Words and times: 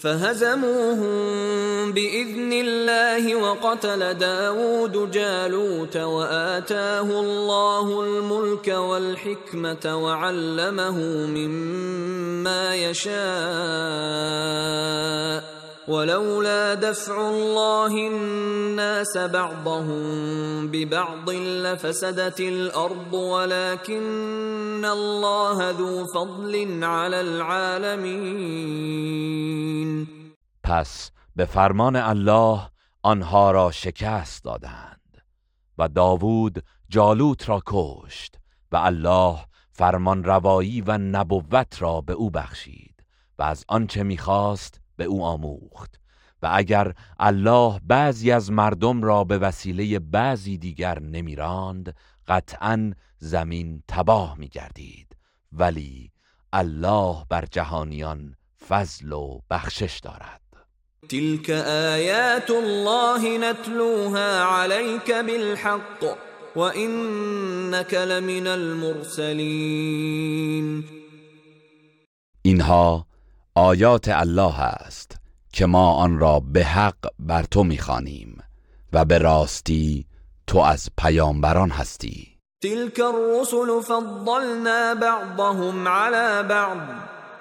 فهزموهم 0.02 1.65
بإذن 1.93 2.53
الله 2.53 3.37
وقتل 3.37 4.14
داود 4.14 5.11
جالوت 5.11 5.96
وآتاه 5.96 7.21
الله 7.21 8.05
الملك 8.05 8.68
والحكمة 8.68 10.04
وعلمه 10.04 10.99
مما 11.27 12.75
يشاء 12.75 13.17
ولولا 15.89 16.75
دفع 16.75 17.29
الله 17.30 17.86
الناس 17.86 19.18
بعضهم 19.18 20.68
ببعض 20.68 21.30
لفسدت 21.30 22.41
الأرض 22.41 23.14
ولكن 23.14 24.85
الله 24.85 25.71
ذو 25.71 26.05
فضل 26.07 26.85
على 26.85 27.21
العالمين. 27.21 28.77
به 31.36 31.45
فرمان 31.45 31.96
الله 31.96 32.70
آنها 33.03 33.50
را 33.50 33.70
شکست 33.70 34.44
دادند. 34.44 35.22
و 35.78 35.89
داوود 35.89 36.64
جالوت 36.89 37.48
را 37.48 37.62
کشت 37.67 38.39
و 38.72 38.77
الله 38.77 39.39
فرمان 39.70 40.25
روایی 40.25 40.80
و 40.80 40.98
نبوت 40.98 41.83
را 41.83 42.00
به 42.00 42.12
او 42.12 42.30
بخشید 42.30 43.05
و 43.39 43.42
از 43.42 43.64
آنچه 43.69 44.02
می‌خواست 44.02 44.80
به 44.97 45.05
او 45.05 45.25
آموخت. 45.25 46.00
و 46.42 46.50
اگر 46.52 46.92
الله 47.19 47.80
بعضی 47.84 48.32
از 48.32 48.53
مردم 48.53 49.03
را 49.03 49.25
به 49.25 49.38
وسیله 49.38 49.98
بعضی 49.98 50.58
دیگر 50.58 50.98
نمیراند 50.98 51.97
قطعا 52.27 52.92
زمین 53.19 53.82
تباه 53.88 54.38
میگردید. 54.38 55.16
ولی 55.53 56.12
الله 56.53 57.25
بر 57.28 57.44
جهانیان 57.44 58.36
فضل 58.69 59.12
و 59.12 59.41
بخشش 59.50 60.00
دارد. 60.03 60.45
تلك 61.08 61.50
آيات 61.50 62.50
الله 62.50 63.39
نتلوها 63.39 64.42
عليك 64.42 65.12
بالحق 65.12 66.05
وإنك 66.56 67.94
لمن 67.94 68.47
المرسلين 68.47 69.77
اینها 72.42 73.06
آیات 73.55 74.08
الله 74.08 74.61
است 74.61 75.16
که 75.53 75.66
ما 75.66 75.92
آن 75.92 76.19
را 76.19 76.41
به 76.41 76.64
حق 76.64 77.06
بر 77.19 77.42
تو 77.42 77.64
می‌خوانیم 77.64 78.42
و 78.92 79.05
به 79.05 79.19
راستی 79.19 80.06
تو 80.47 80.58
از 80.58 80.88
پیامبران 80.98 81.70
هستی. 81.70 82.36
تلك 82.62 83.00
الرسل 83.00 83.81
فضلنا 83.81 84.94
بعضهم 84.94 85.88
على 85.88 86.48
بعض 86.48 87.16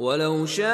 ولو 0.00 0.46
شاء 0.46 0.66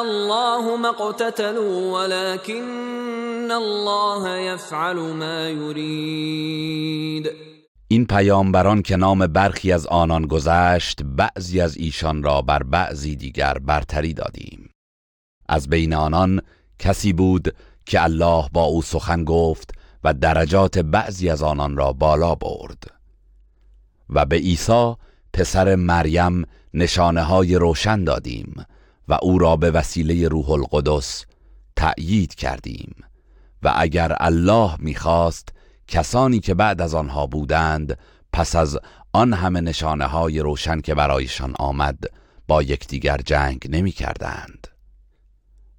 الله 0.00 0.76
ما 0.76 0.88
اقتتلوا 0.88 1.92
ولكن 1.92 3.50
الله 3.50 4.38
يفعل 4.38 4.96
ما 4.96 5.48
يريد. 5.48 7.30
این 7.88 8.06
پیامبران 8.06 8.82
که 8.82 8.96
نام 8.96 9.26
برخی 9.26 9.72
از 9.72 9.86
آنان 9.86 10.26
گذشت 10.26 11.02
بعضی 11.02 11.60
از 11.60 11.76
ایشان 11.76 12.22
را 12.22 12.42
بر 12.42 12.62
بعضی 12.62 13.16
دیگر 13.16 13.58
برتری 13.58 14.14
دادیم. 14.14 14.70
از 15.48 15.68
بین 15.68 15.94
آنان 15.94 16.40
کسی 16.78 17.12
بود 17.12 17.54
که 17.86 18.02
الله 18.02 18.48
با 18.52 18.62
او 18.62 18.82
سخن 18.82 19.24
گفت 19.24 19.70
و 20.04 20.14
درجات 20.14 20.78
بعضی 20.78 21.30
از 21.30 21.42
آنان 21.42 21.76
را 21.76 21.92
بالا 21.92 22.34
برد. 22.34 22.82
و 24.10 24.24
به 24.24 24.36
عیسی 24.36 24.94
پسر 25.32 25.74
مریم 25.74 26.46
نشانه 26.74 27.22
های 27.22 27.54
روشن 27.54 28.04
دادیم 28.04 28.64
و 29.08 29.18
او 29.22 29.38
را 29.38 29.56
به 29.56 29.70
وسیله 29.70 30.28
روح 30.28 30.50
القدس 30.50 31.24
تأیید 31.76 32.34
کردیم. 32.34 32.94
و 33.62 33.72
اگر 33.76 34.16
الله 34.20 34.76
می‌خواست 34.78 35.48
کسانی 35.88 36.40
که 36.40 36.54
بعد 36.54 36.80
از 36.80 36.94
آنها 36.94 37.26
بودند 37.26 37.98
پس 38.32 38.56
از 38.56 38.78
آن 39.12 39.32
همه 39.32 39.60
نشانه 39.60 40.04
های 40.04 40.40
روشن 40.40 40.80
که 40.80 40.94
برایشان 40.94 41.54
آمد 41.58 41.98
با 42.48 42.62
یکدیگر 42.62 43.16
جنگ 43.16 43.66
نمی 43.70 43.92
کردند 43.92 44.68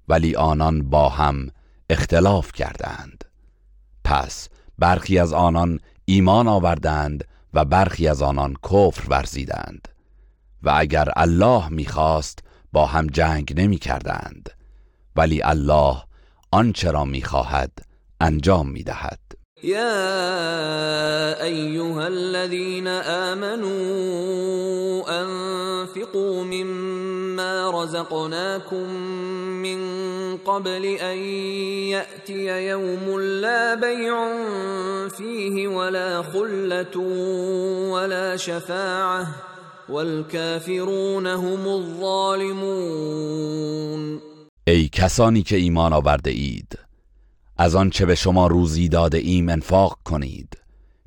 ولی 0.08 0.36
آنان 0.36 0.82
با 0.90 1.08
هم 1.08 1.50
اختلاف 1.90 2.52
کردند. 2.52 3.24
پس 4.04 4.48
برخی 4.78 5.18
از 5.18 5.32
آنان 5.32 5.80
ایمان 6.04 6.48
آوردند 6.48 7.24
و 7.54 7.64
برخی 7.64 8.08
از 8.08 8.22
آنان 8.22 8.56
کفر 8.62 9.08
ورزیدند. 9.08 9.88
و 10.62 10.72
اگر 10.76 11.08
الله 11.16 11.68
می‌خواست 11.68 12.38
با 12.72 12.86
هم 12.86 13.06
جنگ 13.06 13.60
نمی 13.60 13.78
کردند 13.78 14.50
ولی 15.16 15.42
الله 15.42 15.96
آنچه 16.52 16.90
را 16.90 17.04
می‌خواهد 17.04 17.70
انجام 18.20 18.68
می‌دهد. 18.68 19.18
يا 19.62 21.42
ايها 21.42 22.06
الذين 22.06 22.86
امنوا 22.86 23.70
انفقوا 25.08 26.44
مما 26.44 27.82
رزقناكم 27.82 28.90
من 29.62 29.80
قبل 30.36 30.84
ان 30.84 31.18
ياتي 31.92 32.68
يوم 32.68 33.20
لا 33.20 33.74
بيع 33.74 34.28
فيه 35.08 35.68
ولا 35.68 36.22
خله 36.22 36.96
ولا 37.90 38.36
شفاعه 38.36 39.26
والكافرون 39.90 41.26
هم 41.26 41.68
الظالمون. 41.68 42.90
ای 44.66 44.88
کسانی 44.88 45.42
که 45.42 45.56
ایمان 45.56 45.92
آورده 45.92 46.30
اید 46.30 46.78
از 47.56 47.74
آن 47.74 47.90
چه 47.90 48.06
به 48.06 48.14
شما 48.14 48.46
روزی 48.46 48.88
داده 48.88 49.18
ایم 49.18 49.48
انفاق 49.48 49.98
کنید. 50.04 50.58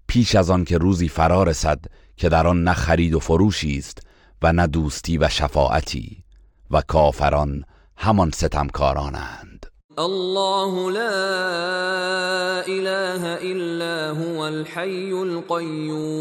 پیش 0.08 0.36
از 0.36 0.50
آن 0.50 0.66
که 0.66 0.78
روزی 0.78 1.08
فرا 1.10 1.44
رسد 1.44 1.80
که 2.18 2.30
در 2.30 2.48
آن 2.48 2.64
نه 2.64 2.74
خرید 2.74 3.14
و 3.14 3.20
فروشی 3.20 3.78
است 3.78 4.02
و 4.42 4.54
نه 4.54 4.68
دوستی 4.68 5.18
و 5.18 5.30
شفاعتی 5.30 6.24
و 6.72 6.82
کافران 6.82 7.64
همان 7.98 8.32
ستمکارانند. 8.32 9.66
الله 9.98 10.92
لا 10.92 12.62
اله 12.62 13.38
الا 13.42 14.13
هو 14.13 14.40
الحي 14.40 15.13
القيوم. 15.13 16.13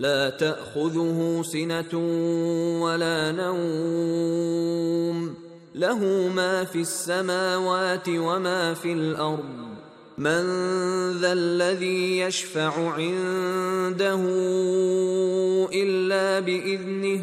لا 0.00 0.30
تأخذه 0.30 1.42
سنة 1.52 1.98
ولا 2.82 3.32
نوم. 3.32 5.34
له 5.74 6.28
ما 6.34 6.64
في 6.64 6.80
السماوات 6.80 8.08
وما 8.08 8.74
في 8.74 8.92
الأرض. 8.92 9.70
من 10.18 10.42
ذا 11.20 11.32
الذي 11.32 12.18
يشفع 12.18 12.90
عنده 12.90 14.20
إلا 15.72 16.40
بإذنه 16.40 17.22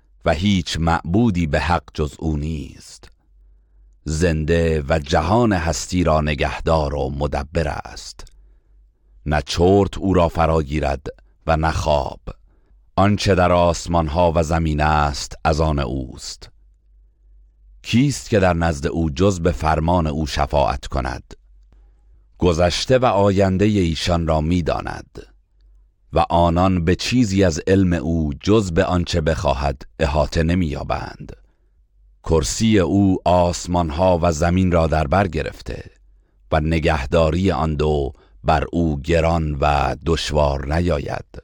و 0.25 0.33
هیچ 0.33 0.77
معبودی 0.79 1.47
به 1.47 1.59
حق 1.59 1.83
جز 1.93 2.15
او 2.19 2.37
نیست. 2.37 3.11
زنده 4.03 4.83
و 4.89 4.99
جهان 4.99 5.53
هستی 5.53 6.03
را 6.03 6.21
نگهدار 6.21 6.95
و 6.95 7.09
مدبر 7.09 7.67
است. 7.67 8.25
نه 9.25 9.41
چرت 9.45 9.97
او 9.97 10.13
را 10.13 10.29
فراگیرد 10.29 11.07
و 11.47 11.57
نه 11.57 11.71
خواب. 11.71 12.19
آنچه 12.95 13.35
در 13.35 13.51
آسمان 13.51 14.07
ها 14.07 14.31
و 14.35 14.43
زمین 14.43 14.81
است 14.81 15.35
از 15.43 15.61
آن 15.61 15.79
اوست. 15.79 16.49
کیست 17.81 18.29
که 18.29 18.39
در 18.39 18.53
نزد 18.53 18.87
او 18.87 19.09
جز 19.09 19.39
به 19.39 19.51
فرمان 19.51 20.07
او 20.07 20.27
شفاعت 20.27 20.87
کند؟ 20.87 21.33
گذشته 22.37 22.97
و 22.97 23.05
آینده 23.05 23.65
ایشان 23.65 24.27
را 24.27 24.41
می‌داند. 24.41 25.30
و 26.13 26.25
آنان 26.29 26.85
به 26.85 26.95
چیزی 26.95 27.43
از 27.43 27.61
علم 27.67 27.93
او 27.93 28.33
جز 28.43 28.71
به 28.71 28.85
آنچه 28.85 29.21
بخواهد 29.21 29.81
احاطه 29.99 30.43
نمییابند. 30.43 31.35
کرسی 32.23 32.79
او 32.79 33.17
آسمان 33.25 33.89
ها 33.89 34.19
و 34.21 34.31
زمین 34.31 34.71
را 34.71 34.87
در 34.87 35.07
بر 35.07 35.27
گرفته 35.27 35.83
و 36.51 36.59
نگهداری 36.59 37.51
آن 37.51 37.75
دو 37.75 38.13
بر 38.43 38.65
او 38.71 39.01
گران 39.01 39.57
و 39.61 39.95
دشوار 40.05 40.75
نیاید 40.75 41.43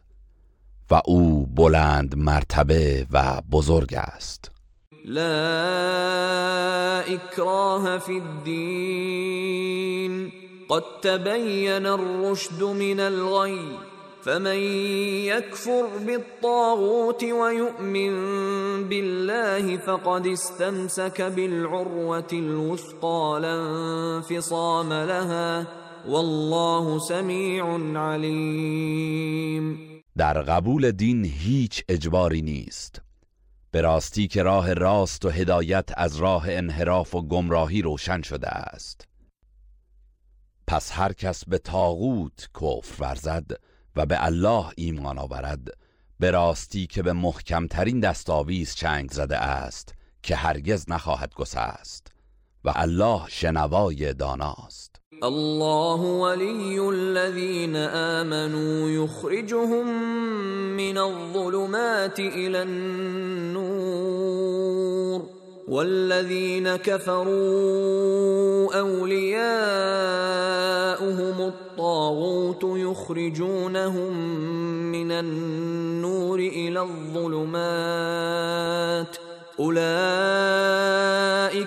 و 0.92 1.02
او 1.06 1.46
بلند 1.46 2.18
مرتبه 2.18 3.08
و 3.12 3.42
بزرگ 3.52 3.94
است. 3.94 4.52
لا 5.06 5.24
اکراه 7.00 7.98
فی 8.00 8.22
الدین. 8.22 9.48
قد 10.69 10.84
تبین 11.02 11.86
الرشد 11.86 12.64
من 12.64 13.00
الغی. 13.00 13.60
فمن 14.27 14.57
يكفر 15.25 15.88
بالطاغوت 16.06 17.24
ويؤمن 17.24 18.13
بالله 18.89 19.77
فقد 19.77 20.27
استمسك 20.27 21.21
بالعروة 21.21 22.27
الوثقى 22.33 23.39
لا 23.41 23.56
انفصام 24.18 24.94
لها 24.94 25.68
والله 26.07 27.00
سمیع 27.00 27.65
علیم 27.95 29.77
در 30.18 30.41
قبول 30.41 30.91
دین 30.91 31.25
هیچ 31.25 31.83
اجباری 31.89 32.41
نیست. 32.41 33.01
به 33.71 33.81
راستی 33.81 34.27
که 34.27 34.44
راه 34.44 34.73
راست 34.73 35.25
و 35.25 35.30
هدایت 35.30 35.89
از 35.97 36.15
راه 36.15 36.45
انحراف 36.50 37.15
و 37.15 37.21
گمراهی 37.21 37.81
روشن 37.81 38.21
شده 38.21 38.47
است. 38.47 39.07
پس 40.68 40.91
هر 40.91 41.13
کس 41.13 41.45
به 41.45 41.57
تاغوت 41.57 42.50
کفر 42.62 43.03
ورزد 43.03 43.51
و 43.97 44.05
به 44.05 44.25
الله 44.25 44.65
ایمان 44.75 45.17
آورد. 45.17 45.67
به 46.19 46.31
راستی 46.31 46.88
که 46.88 47.03
به 47.03 47.13
محکمترین 47.13 47.99
دستاویز 47.99 48.75
چنگ 48.75 49.11
زده 49.11 49.38
است 49.38 49.94
که 50.23 50.35
هرگز 50.35 50.85
نخواهد 50.89 51.33
گسست 51.33 52.07
و 52.63 52.73
الله 52.75 53.21
شنوای 53.27 54.13
داناست. 54.13 54.95
الله 55.23 55.99
ولي 55.99 56.79
الذين 56.79 57.75
آمنوا 57.75 58.89
يخرجهم 58.89 59.88
من 60.75 60.97
الظلمات 60.97 62.19
إلى 62.19 62.57
النور. 62.57 63.77
والذين 65.68 66.75
كفروا 66.75 67.28
أولياؤهم 68.80 69.48
الطاغوت 71.42 72.64
يخرجونهم 72.64 74.14
من 74.92 75.12
النور 75.12 76.40
إلى 76.40 76.81
الظلمات. 76.81 78.08
اولئك 79.60 79.86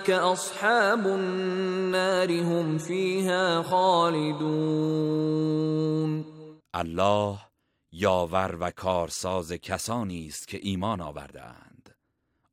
اصحاب 0.09 1.07
النار 1.07 2.41
هم 2.41 2.77
فيها 2.77 3.63
خالدون. 3.63 4.41
الله 6.73 7.37
یاور 7.91 8.57
و 8.59 8.71
کارساز 8.71 9.51
کسانی 9.51 10.27
است 10.27 10.47
که 10.47 10.59
ایمان 10.61 11.01
آوردهاند. 11.01 11.95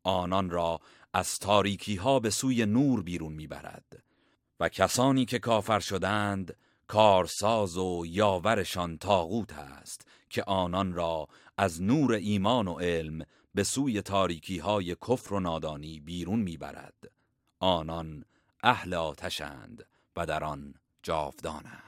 آنان 0.05 0.51
را 0.51 0.81
از 1.13 1.39
تاریکی 1.39 1.97
ها 1.97 2.21
به 2.21 2.31
سوی 2.31 2.67
نور 2.67 3.03
بیرون 3.03 3.33
می‌برد 3.33 4.03
و 4.61 4.69
کسانی 4.69 5.25
که 5.25 5.39
کافر 5.39 5.81
شدند 5.81 6.57
کارساز 6.87 7.79
و 7.79 8.05
یاورشان 8.07 8.99
تاغوت 8.99 9.53
است 9.53 10.07
که 10.31 10.45
آنان 10.45 10.93
را 10.93 11.29
از 11.59 11.83
نور 11.83 12.13
ایمان 12.13 12.69
و 12.69 12.75
علم 12.75 13.23
به 13.55 13.65
سوی 13.65 14.03
تاریکی 14.03 14.59
های 14.59 14.95
کفر 14.95 15.35
و 15.35 15.41
نادانی 15.41 16.01
بیرون 16.01 16.41
می‌برد. 16.41 17.11
آنان 17.61 18.25
اهل 18.63 18.95
آتشند 18.95 19.85
و 20.17 20.27
در 20.27 20.45
آن 20.45 20.75
جاودانند. 21.03 21.88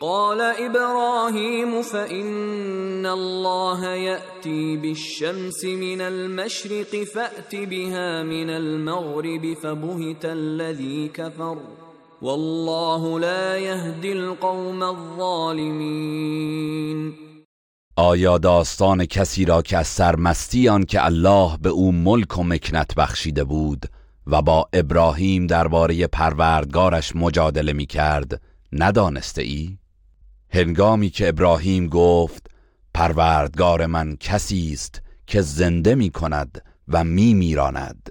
قال 0.00 0.40
ابراهيم 0.40 1.82
فان 1.82 3.06
الله 3.06 3.84
ياتي 3.94 4.76
بالشمس 4.76 5.64
من 5.64 6.00
المشرق 6.00 7.04
فات 7.14 7.56
بها 7.56 8.22
من 8.22 8.50
المغرب 8.50 9.54
فبهت 9.62 10.24
الذي 10.24 11.08
كفر 11.08 11.58
والله 12.22 13.20
لا 13.20 13.58
يهدي 13.58 14.12
القوم 14.12 14.82
الظالمين 14.82 16.26
آیا 17.96 18.38
داستان 18.38 19.04
کسی 19.04 19.44
را 19.44 19.62
که 19.62 19.76
از 19.76 19.86
سرمستی 19.86 20.68
آن 20.68 20.84
که 20.84 21.04
الله 21.04 21.56
به 21.62 21.68
او 21.68 21.92
ملک 21.92 22.38
و 22.38 22.42
مکنت 22.42 22.94
بخشیده 22.94 23.44
بود 23.44 23.86
و 24.26 24.42
با 24.42 24.68
ابراهیم 24.72 25.46
درباره 25.46 26.06
پروردگارش 26.06 27.16
مجادله 27.16 27.72
می 27.72 27.86
کرد 27.86 28.40
ندانسته 28.72 29.42
ای؟ 29.42 29.78
هنگامی 30.56 31.10
که 31.10 31.28
ابراهیم 31.28 31.86
گفت 31.86 32.50
پروردگار 32.94 33.86
من 33.86 34.16
کسی 34.20 34.72
است 34.72 35.02
که 35.26 35.42
زنده 35.42 35.94
می 35.94 36.10
کند 36.10 36.64
و 36.88 37.04
می 37.04 37.34
میراند 37.34 38.08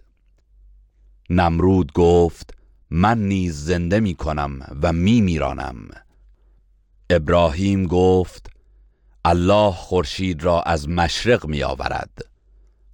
نمرود 1.29 1.91
گفت 1.93 2.53
من 2.89 3.19
نیز 3.27 3.65
زنده 3.65 3.99
می 3.99 4.15
کنم 4.15 4.77
و 4.81 4.93
می 4.93 5.21
میرانم 5.21 5.75
ابراهیم 7.09 7.87
گفت 7.87 8.49
الله 9.25 9.71
خورشید 9.71 10.43
را 10.43 10.61
از 10.61 10.89
مشرق 10.89 11.45
می 11.45 11.63
آورد 11.63 12.19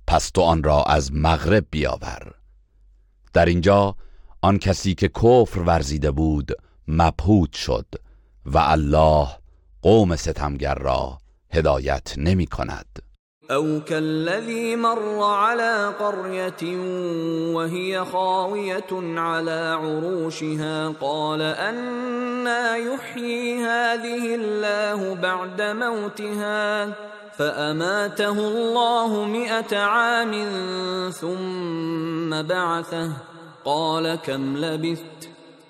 پس 0.08 0.30
تو 0.30 0.42
آن 0.42 0.64
را 0.64 0.84
از 0.84 1.14
مغرب 1.14 1.66
بیاور. 1.72 2.34
در 3.34 3.46
اینجا 3.46 3.96
آن 4.42 4.58
کسی 4.60 4.96
که 4.96 5.08
کفر 5.08 5.60
ورزیده 5.60 6.12
بود 6.12 6.52
مبهود 6.88 7.54
شد 7.54 7.86
و 8.46 8.58
الله 8.58 9.41
قوم 9.82 10.16
ستمگر 10.16 10.76
را 10.76 11.18
هدایت 11.54 12.14
نمی 12.18 12.46
کند. 12.46 12.86
او 13.52 13.80
كالذي 13.80 14.76
مر 14.76 15.24
على 15.24 15.94
قرية 16.00 16.78
وهي 17.56 18.06
خاوية 18.06 19.20
على 19.20 19.78
عروشها 19.82 20.90
قال 21.02 21.42
أنا 21.42 22.76
يحيي 22.78 23.60
هذه 23.60 24.36
الله 24.36 25.16
بعد 25.16 25.62
موتها 25.62 26.94
فأماته 27.38 28.48
الله 28.48 29.26
مئة 29.26 29.78
عام 29.78 30.32
ثم 31.12 32.42
بعثه 32.42 33.12
قال 33.66 34.16
كم 34.16 34.58
لبثت 34.58 35.21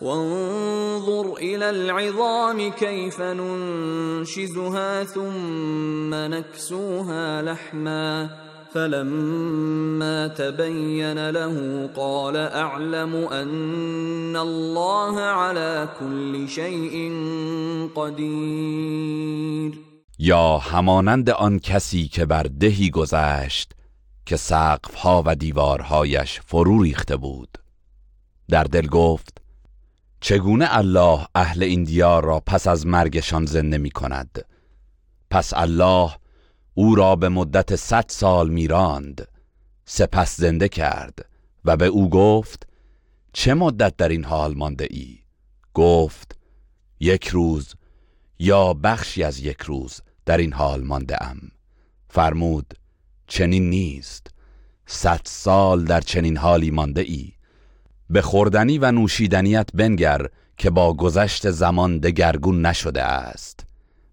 وانظر 0.00 1.32
إلى 1.36 1.70
العظام 1.70 2.70
كيف 2.70 3.20
ننشزها 3.20 5.04
ثم 5.04 6.14
نكسوها 6.14 7.42
لحما 7.42 8.30
فلما 8.74 10.28
تبين 10.28 11.30
له 11.30 11.86
قال 11.96 12.36
اعلم 12.36 13.14
ان 13.14 14.36
الله 14.36 15.20
على 15.20 15.88
كل 16.00 16.48
شيء 16.48 17.12
قدیر 17.96 19.90
یا 20.18 20.58
همانند 20.58 21.30
آن 21.30 21.58
کسی 21.58 22.08
که 22.08 22.24
بر 22.24 22.42
دهی 22.42 22.90
گذشت 22.90 23.72
که 24.26 24.36
سقفها 24.36 25.22
و 25.26 25.34
دیوارهایش 25.34 26.40
فرو 26.46 26.82
ریخته 26.82 27.16
بود. 27.16 27.58
در 28.48 28.64
دل 28.64 28.86
گفت 28.86 29.39
چگونه 30.20 30.76
الله 30.76 31.26
اهل 31.34 31.62
این 31.62 31.84
دیار 31.84 32.24
را 32.24 32.40
پس 32.40 32.66
از 32.66 32.86
مرگشان 32.86 33.46
زنده 33.46 33.78
می 33.78 33.90
کند؟ 33.90 34.44
پس 35.30 35.54
الله 35.54 36.10
او 36.74 36.94
را 36.94 37.16
به 37.16 37.28
مدت 37.28 37.76
صد 37.76 38.04
سال 38.08 38.50
میراند. 38.50 39.28
سپس 39.84 40.36
زنده 40.36 40.68
کرد 40.68 41.28
و 41.64 41.76
به 41.76 41.86
او 41.86 42.10
گفت 42.10 42.66
چه 43.32 43.54
مدت 43.54 43.96
در 43.96 44.08
این 44.08 44.24
حال 44.24 44.54
مانده 44.54 44.86
ای؟ 44.90 45.18
گفت 45.74 46.38
یک 47.00 47.28
روز 47.28 47.74
یا 48.38 48.74
بخشی 48.74 49.22
از 49.22 49.38
یک 49.38 49.60
روز 49.60 50.00
در 50.26 50.38
این 50.38 50.52
حال 50.52 50.84
مانده 50.84 51.22
ام. 51.22 51.40
فرمود 52.08 52.74
چنین 53.26 53.70
نیست. 53.70 54.26
صد 54.86 55.20
سال 55.24 55.84
در 55.84 56.00
چنین 56.00 56.36
حالی 56.36 56.70
مانده 56.70 57.00
ای. 57.00 57.32
به 58.10 58.22
خوردنی 58.22 58.78
و 58.78 58.92
نوشیدنیت 58.92 59.68
بنگر 59.74 60.26
که 60.56 60.70
با 60.70 60.94
گذشت 60.94 61.50
زمان 61.50 61.98
دگرگون 61.98 62.66
نشده 62.66 63.02
است 63.02 63.66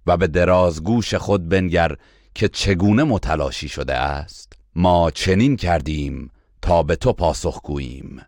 و 0.07 0.17
به 0.17 0.27
درازگوش 0.27 1.15
خود 1.15 1.49
بنگر 1.49 1.95
که 2.35 2.47
چگونه 2.47 3.03
متلاشی 3.03 3.69
شده 3.69 3.93
است. 3.93 4.53
ما 4.75 5.11
چنین 5.11 5.55
کردیم 5.55 6.31
تا 6.61 6.83
به 6.83 6.95
تو 6.95 7.13
پاسخ 7.13 7.61
گوییم 7.61 8.21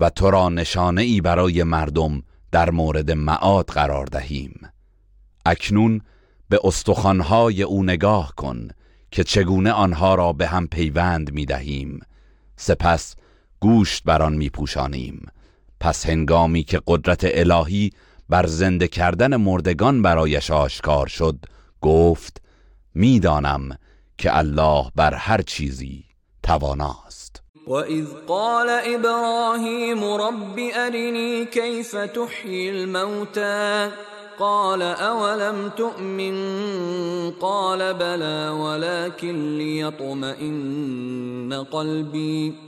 و 0.00 0.10
تو 0.10 0.30
را 0.30 0.48
نشانه 0.48 1.02
ای 1.02 1.20
برای 1.20 1.62
مردم 1.62 2.22
در 2.52 2.70
مورد 2.70 3.10
معاد 3.10 3.66
قرار 3.66 4.06
دهیم. 4.06 4.60
اکنون 5.46 6.00
به 6.48 6.60
استخوانهای 6.64 7.62
او 7.62 7.82
نگاه 7.82 8.32
کن 8.36 8.68
که 9.10 9.24
چگونه 9.24 9.72
آنها 9.72 10.14
را 10.14 10.32
به 10.32 10.46
هم 10.46 10.66
پیوند 10.66 11.32
می 11.32 11.46
دهیم 11.46 12.00
سپس 12.56 13.14
گوشت 13.60 14.02
بر 14.04 14.22
آن 14.22 14.34
می 14.34 14.50
پوشانیم 14.50 15.26
پس 15.80 16.06
هنگامی 16.06 16.62
که 16.62 16.80
قدرت 16.86 17.20
الهی 17.24 17.92
بر 18.28 18.46
زنده 18.46 18.88
کردن 18.88 19.36
مردگان 19.36 20.02
برایش 20.02 20.50
آشکار 20.50 21.06
شد 21.06 21.36
گفت 21.80 22.42
می‌دانم 22.94 23.78
که 24.18 24.38
الله 24.38 24.84
بر 24.96 25.14
هر 25.14 25.42
چیزی 25.42 26.04
تواناست. 26.42 27.42
وإذ 27.66 28.06
قال 28.28 28.68
إبراهيم 28.68 30.04
رب 30.04 30.58
أرني 30.74 31.44
كيف 31.44 31.96
تحيي 31.96 32.70
الموتى 32.70 33.90
قال 34.38 34.82
أولم 34.82 35.68
تؤمن؟ 35.76 36.36
قال 37.30 37.94
بلى 37.94 38.48
ولكن 38.48 39.58
ليطمئن 39.58 41.52
قلبي 41.72 42.67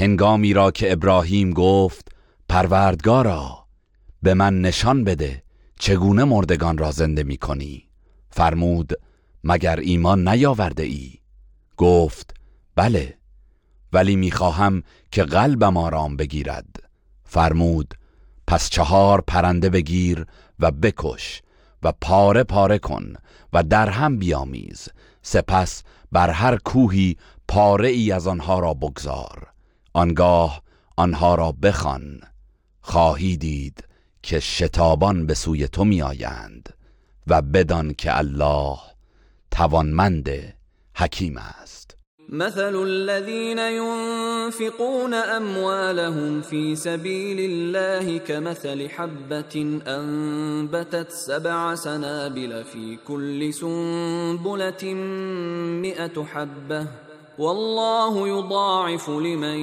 هنگامی 0.00 0.52
را 0.52 0.70
که 0.70 0.92
ابراهیم 0.92 1.50
گفت 1.50 2.08
پروردگارا 2.48 3.66
به 4.22 4.34
من 4.34 4.60
نشان 4.60 5.04
بده 5.04 5.42
چگونه 5.78 6.24
مردگان 6.24 6.78
را 6.78 6.90
زنده 6.90 7.22
می 7.22 7.36
کنی. 7.36 7.88
فرمود 8.30 8.92
مگر 9.44 9.80
ایمان 9.80 10.28
نیاورده 10.28 10.82
ای؟ 10.82 11.12
گفت 11.76 12.34
بله 12.76 13.18
ولی 13.92 14.16
می‌خواهم 14.16 14.82
که 15.10 15.22
قلبم 15.22 15.76
آرام 15.76 16.16
بگیرد. 16.16 16.76
فرمود 17.24 17.94
پس 18.46 18.70
چهار 18.70 19.20
پرنده 19.20 19.70
بگیر 19.70 20.26
و 20.60 20.70
بکش 20.70 21.42
و 21.82 21.92
پاره 22.00 22.42
پاره 22.42 22.78
کن 22.78 23.14
و 23.52 23.62
در 23.62 23.88
هم 23.88 24.18
بیامیز 24.18 24.88
سپس 25.22 25.82
بر 26.12 26.30
هر 26.30 26.56
کوهی 26.56 27.16
پاره 27.48 27.88
ای 27.88 28.12
از 28.12 28.26
آنها 28.26 28.58
را 28.58 28.74
بگذار. 28.74 29.49
آنگاه 29.92 30.62
آنها 30.96 31.34
را 31.34 31.52
بخوان. 31.52 32.20
خواهی 32.80 33.36
دید 33.36 33.84
که 34.22 34.40
شتابان 34.40 35.26
به 35.26 35.34
سوی 35.34 35.68
تو 35.68 35.84
میآیند 35.84 36.68
و 37.26 37.42
بدان 37.42 37.94
که 37.94 38.18
الله 38.18 38.78
توانمند 39.50 40.54
حکیم 40.96 41.36
است. 41.36 41.96
مثل 42.32 42.76
الذين 42.76 43.58
ينفقون 43.58 45.14
أموالهم 45.14 46.40
في 46.42 46.76
سبيل 46.76 47.40
الله 47.40 48.18
كمثل 48.18 48.88
حبة 48.88 49.80
أنبتت 49.86 51.10
سبع 51.10 51.74
سنابل 51.74 52.64
في 52.64 52.98
كل 53.08 53.54
سنبلة 53.54 54.94
مئة 55.82 56.24
حبة. 56.24 57.09
والله 57.40 58.28
يضاعف 58.28 59.08
لمن 59.08 59.58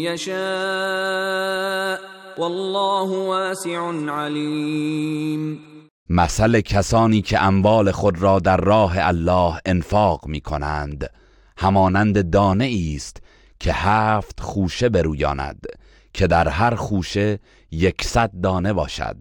يشاء. 0.00 1.98
والله 2.38 3.10
واسع 3.10 3.92
علیم 4.08 5.60
مثل 6.08 6.60
کسانی 6.60 7.22
که 7.22 7.42
اموال 7.42 7.90
خود 7.90 8.22
را 8.22 8.38
در 8.38 8.56
راه 8.56 8.92
الله 8.96 9.60
انفاق 9.66 10.26
می 10.26 10.40
کنند 10.40 11.10
همانند 11.58 12.30
دانه 12.30 12.94
است 12.96 13.16
که 13.60 13.72
هفت 13.72 14.40
خوشه 14.40 14.88
برویاند 14.88 15.66
که 16.14 16.26
در 16.26 16.48
هر 16.48 16.74
خوشه 16.74 17.38
یکصد 17.70 18.30
دانه 18.42 18.72
باشد 18.72 19.16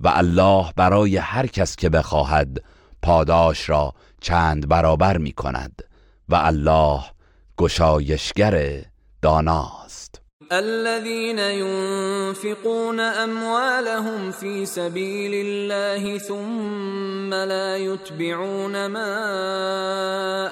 و 0.00 0.08
الله 0.08 0.72
برای 0.76 1.16
هر 1.16 1.46
کس 1.46 1.76
که 1.76 1.88
بخواهد 1.88 2.62
پاداش 3.02 3.68
را 3.68 3.92
چند 4.20 4.68
برابر 4.68 5.18
می 5.18 5.32
کند 5.32 5.82
و 6.28 6.34
الله 6.34 7.15
گشایشگر 7.58 8.84
داناست. 9.22 10.20
الذين 10.52 11.38
ينفقون 11.38 13.00
أموالهم 13.00 14.30
في 14.30 14.66
سبيل 14.66 15.32
الله 15.46 16.18
ثم 16.18 17.34
لا 17.34 17.76
يتبعون 17.76 18.86
ما 18.86 19.12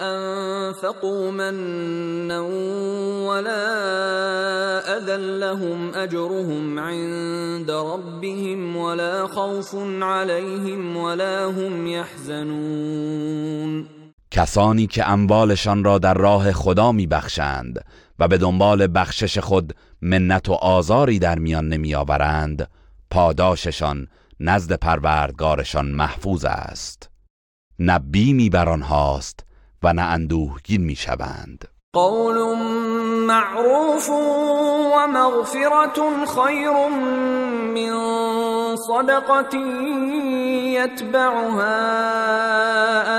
أنفقوا 0.01 1.31
منا 1.31 2.41
ولا 3.29 3.65
أذى 4.97 5.39
لهم 5.39 5.95
أجرهم 5.95 6.79
عند 6.79 7.71
ربهم 7.71 8.77
ولا 8.77 9.27
خوف 9.27 9.77
عليهم 10.03 10.97
ولا 10.97 11.45
هم 11.45 11.87
يحزنون. 11.87 13.15
کسانی 14.35 14.87
که 14.87 15.09
اموالشان 15.09 15.85
را 15.85 15.99
در 15.99 16.15
راه 16.15 16.53
خدا 16.53 16.93
میبخشند 16.93 17.85
و 18.19 18.29
به 18.29 18.39
دنبال 18.39 18.89
بخشش 18.95 19.39
خود 19.39 19.75
منت 20.03 20.49
و 20.49 20.53
آزاری 20.53 21.19
در 21.19 21.39
میان 21.39 21.69
نمیآورند 21.69 22.71
پاداششان 23.11 24.09
نزد 24.41 24.73
پروردگارشان 24.73 25.87
محفوظ 25.87 26.45
است. 26.45 27.11
نه 27.79 27.99
بیمی 27.99 28.51
بر 28.51 28.69
آنهاست 28.69 29.41
و 29.83 29.93
نه 29.93 30.03
اندوهگین 30.03 30.85
می‌شوند. 30.85 31.69
قول 31.93 32.59
معروف 33.27 34.11
و 34.11 35.07
مغفرت 35.07 36.01
خیر 36.35 36.71
من 37.75 38.77
صدقة 38.77 39.59
یتبعها 40.75 41.63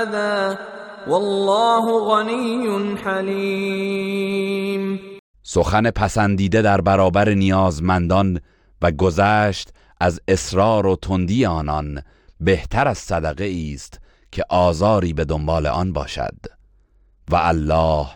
اذى 0.02 0.75
والله 1.06 2.00
غنی 2.04 2.66
حلیم 3.04 5.00
سخن 5.42 5.90
پسندیده 5.90 6.62
در 6.62 6.80
برابر 6.80 7.28
نیازمندان 7.28 8.40
و 8.82 8.90
گذشت 8.90 9.70
از 10.00 10.20
اصرار 10.28 10.86
و 10.86 10.96
تندی 10.96 11.46
آنان 11.46 12.02
بهتر 12.40 12.88
از 12.88 12.98
صدقه 12.98 13.70
است 13.74 14.00
که 14.32 14.44
آزاری 14.48 15.12
به 15.12 15.24
دنبال 15.24 15.66
آن 15.66 15.92
باشد. 15.92 16.36
و 17.30 17.36
الله 17.36 18.06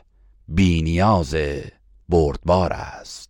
بینیاز 0.48 1.36
بردبار 2.08 2.72
است. 2.72 3.29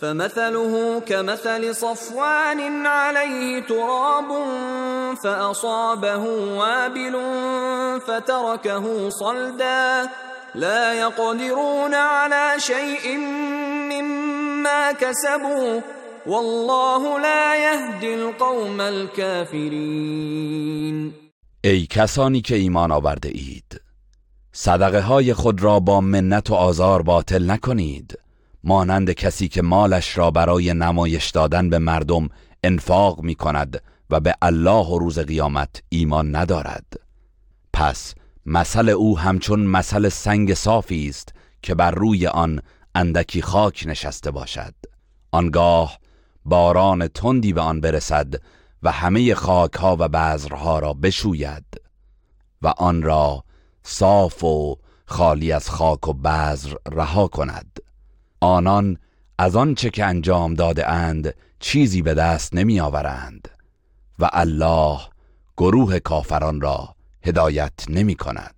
فمثله 0.00 1.00
كمثل 1.00 1.74
صفوان 1.74 2.86
عليه 2.86 3.60
تراب 3.60 4.28
فأصابه 5.22 6.24
وابل 6.58 7.14
فتركه 8.06 9.08
صلدا. 9.10 10.08
لا 10.54 10.94
يقدرون 10.94 11.94
على 11.94 12.54
شيء 12.58 13.18
مما 13.92 14.92
كسبوا. 14.92 15.80
والله 16.26 17.20
لا 17.20 17.56
يهدي 17.56 18.14
القوم 18.14 18.80
الكافرين. 18.80 20.28
ای 21.64 21.86
کسانی 21.86 22.40
که 22.40 22.54
ایمان 22.54 22.92
آورده 22.92 23.28
اید 23.28 23.80
صدقه 24.52 25.00
های 25.00 25.34
خود 25.34 25.62
را 25.62 25.80
با 25.80 26.00
منت 26.00 26.50
و 26.50 26.54
آزار 26.54 27.02
باطل 27.02 27.50
نکنید. 27.50 28.18
مانند 28.64 29.10
کسی 29.10 29.48
که 29.48 29.62
مالش 29.62 30.18
را 30.18 30.30
برای 30.30 30.74
نمایش 30.74 31.30
دادن 31.30 31.70
به 31.70 31.78
مردم 31.78 32.28
انفاق 32.64 33.22
می 33.22 33.34
کند 33.34 33.82
و 34.10 34.20
به 34.20 34.34
الله 34.42 34.86
و 34.86 34.98
روز 34.98 35.18
قیامت 35.18 35.82
ایمان 35.88 36.36
ندارد. 36.36 36.84
پس 37.72 38.14
مثل 38.46 38.88
او 38.88 39.18
همچون 39.18 39.60
مثل 39.60 40.08
سنگ 40.08 40.54
صافی 40.54 41.08
است 41.08 41.32
که 41.62 41.74
بر 41.74 41.90
روی 41.90 42.26
آن 42.26 42.60
اندکی 42.94 43.42
خاک 43.42 43.84
نشسته 43.86 44.30
باشد. 44.30 44.74
آنگاه 45.30 45.98
باران 46.44 47.08
تندی 47.08 47.52
به 47.52 47.60
آن 47.60 47.80
برسد 47.80 48.34
و 48.82 48.92
همه 48.92 49.34
خاک 49.34 49.74
ها 49.74 49.96
و 50.00 50.08
بذرها 50.08 50.78
را 50.78 50.92
بشوید 50.92 51.64
و 52.62 52.68
آن 52.68 53.02
را 53.02 53.44
صاف 53.82 54.44
و 54.44 54.76
خالی 55.06 55.52
از 55.52 55.70
خاک 55.70 56.08
و 56.08 56.12
بذر 56.12 56.74
رها 56.92 57.26
کند. 57.26 57.78
آنان 58.40 58.98
از 59.38 59.56
آنچه 59.56 59.90
که 59.90 60.04
انجام 60.04 60.54
داده 60.54 60.88
اند 60.88 61.34
چیزی 61.60 62.02
به 62.02 62.14
دست 62.14 62.54
نمی 62.54 62.80
آورند 62.80 63.48
و 64.18 64.30
الله 64.32 65.00
گروه 65.56 65.98
کافران 65.98 66.60
را 66.60 66.94
هدایت 67.22 67.72
نمی 67.88 68.14
کند. 68.14 68.57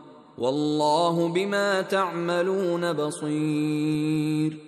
والله 0.41 1.29
بما 1.29 1.83
تعملون 1.83 2.93
بصیر 2.93 4.61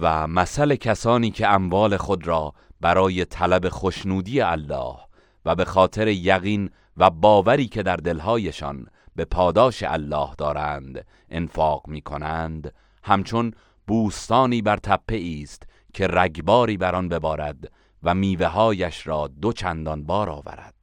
و 0.00 0.26
مثل 0.26 0.74
کسانی 0.76 1.30
که 1.30 1.48
اموال 1.48 1.96
خود 1.96 2.26
را 2.26 2.52
برای 2.80 3.24
طلب 3.24 3.68
خوشنودی 3.68 4.40
الله 4.40 4.96
و 5.44 5.54
به 5.54 5.64
خاطر 5.64 6.08
یقین 6.08 6.70
و 6.96 7.10
باوری 7.10 7.66
که 7.66 7.82
در 7.82 7.96
دلهایشان 7.96 8.86
به 9.16 9.24
پاداش 9.24 9.82
الله 9.82 10.28
دارند 10.38 11.06
انفاق 11.28 11.88
می 11.88 12.00
کنند 12.00 12.74
همچون 13.02 13.52
بوستانی 13.86 14.62
بر 14.62 14.76
تپه 14.76 15.22
است 15.42 15.62
که 15.94 16.06
رگباری 16.06 16.76
بر 16.76 16.94
آن 16.94 17.08
ببارد 17.08 17.72
و 18.02 18.14
میوههایش 18.14 19.06
را 19.06 19.28
دو 19.42 19.52
چندان 19.52 20.04
بار 20.04 20.30
آورد. 20.30 20.74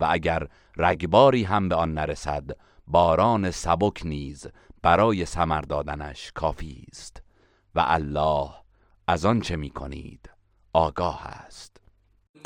و 0.00 0.06
اگر 0.10 0.46
رگباری 0.76 1.44
هم 1.44 1.68
به 1.68 1.74
آن 1.74 1.94
نرسد 1.94 2.50
باران 2.90 3.50
سبک 3.50 4.00
نیز 4.04 4.46
برای 4.82 5.24
ثمر 5.24 5.60
دادنش 5.60 6.32
کافی 6.34 6.84
است 6.92 7.22
و 7.74 7.84
الله 7.86 8.50
از 9.08 9.24
آن 9.24 9.40
چه 9.40 9.56
می 9.56 9.70
کنید 9.70 10.30
آگاه 10.72 11.26
است. 11.26 11.76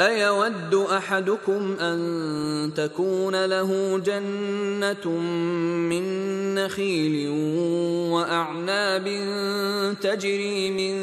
ايود 0.01 0.75
احدكم 0.75 1.77
ان 1.81 2.73
تكون 2.77 3.35
له 3.35 4.01
جنة 4.01 5.09
من 5.91 6.55
نخيل 6.55 7.29
واعناب 8.11 9.05
تجري 9.95 10.71
من 10.71 10.97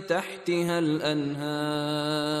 تحتها 0.00 0.78
الانهار. 0.78 2.40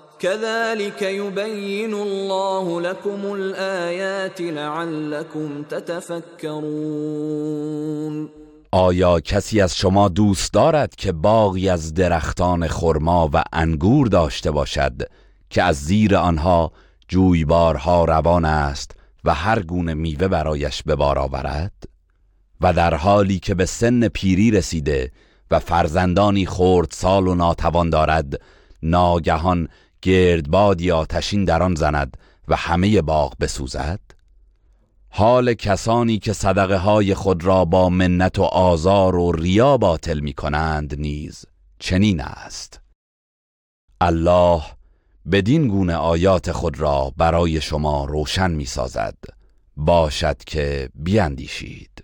كذلك 0.21 1.01
يبين 1.01 1.93
الله 1.93 2.81
لكم 2.81 3.33
الآيات 3.33 4.41
لعلكم 4.41 5.63
تتفكرون. 5.63 6.61
آیا 8.71 9.19
کسی 9.19 9.61
از 9.61 9.75
شما 9.75 10.07
دوست 10.07 10.53
دارد 10.53 10.95
که 10.95 11.11
باغی 11.11 11.69
از 11.69 11.93
درختان 11.93 12.67
خرما 12.67 13.29
و 13.33 13.43
انگور 13.53 14.07
داشته 14.07 14.51
باشد 14.51 15.01
که 15.49 15.63
از 15.63 15.75
زیر 15.75 16.15
آنها 16.15 16.71
جویبارها 17.07 18.05
روان 18.05 18.45
است 18.45 18.91
و 19.23 19.33
هر 19.33 19.61
گونه 19.61 19.93
میوه 19.93 20.27
برایش 20.27 20.83
به 20.83 20.95
بار 20.95 21.19
آورد؟ 21.19 21.73
و 22.61 22.73
در 22.73 22.93
حالی 22.93 23.39
که 23.39 23.55
به 23.55 23.65
سن 23.65 24.07
پیری 24.07 24.51
رسیده 24.51 25.11
و 25.51 25.59
فرزندانی 25.59 26.45
خرد 26.45 26.91
سال 26.91 27.27
و 27.27 27.35
ناتوان 27.35 27.89
دارد 27.89 28.41
ناگهان 28.83 29.67
گردبادی 30.01 30.91
آتشین 30.91 31.45
در 31.45 31.63
آن 31.63 31.75
زند 31.75 32.17
و 32.47 32.55
همه 32.55 33.01
باغ 33.01 33.37
بسوزد؟ 33.39 33.99
حال 35.09 35.53
کسانی 35.53 36.19
که 36.19 36.33
صدقه 36.33 36.77
های 36.77 37.13
خود 37.13 37.43
را 37.43 37.65
با 37.65 37.89
منت 37.89 38.39
و 38.39 38.43
آزار 38.43 39.15
و 39.15 39.31
ریا 39.31 39.77
باطل 39.77 40.19
می 40.19 40.33
کنند 40.33 40.99
نیز 40.99 41.45
چنین 41.79 42.21
است. 42.21 42.81
الله 44.01 44.61
بدین 45.31 45.67
گونه 45.67 45.95
آیات 45.95 46.51
خود 46.51 46.79
را 46.79 47.13
برای 47.17 47.61
شما 47.61 48.05
روشن 48.05 48.51
می 48.51 48.65
سازد 48.65 49.17
باشد 49.77 50.37
که 50.37 50.89
بیندیشید. 50.95 52.03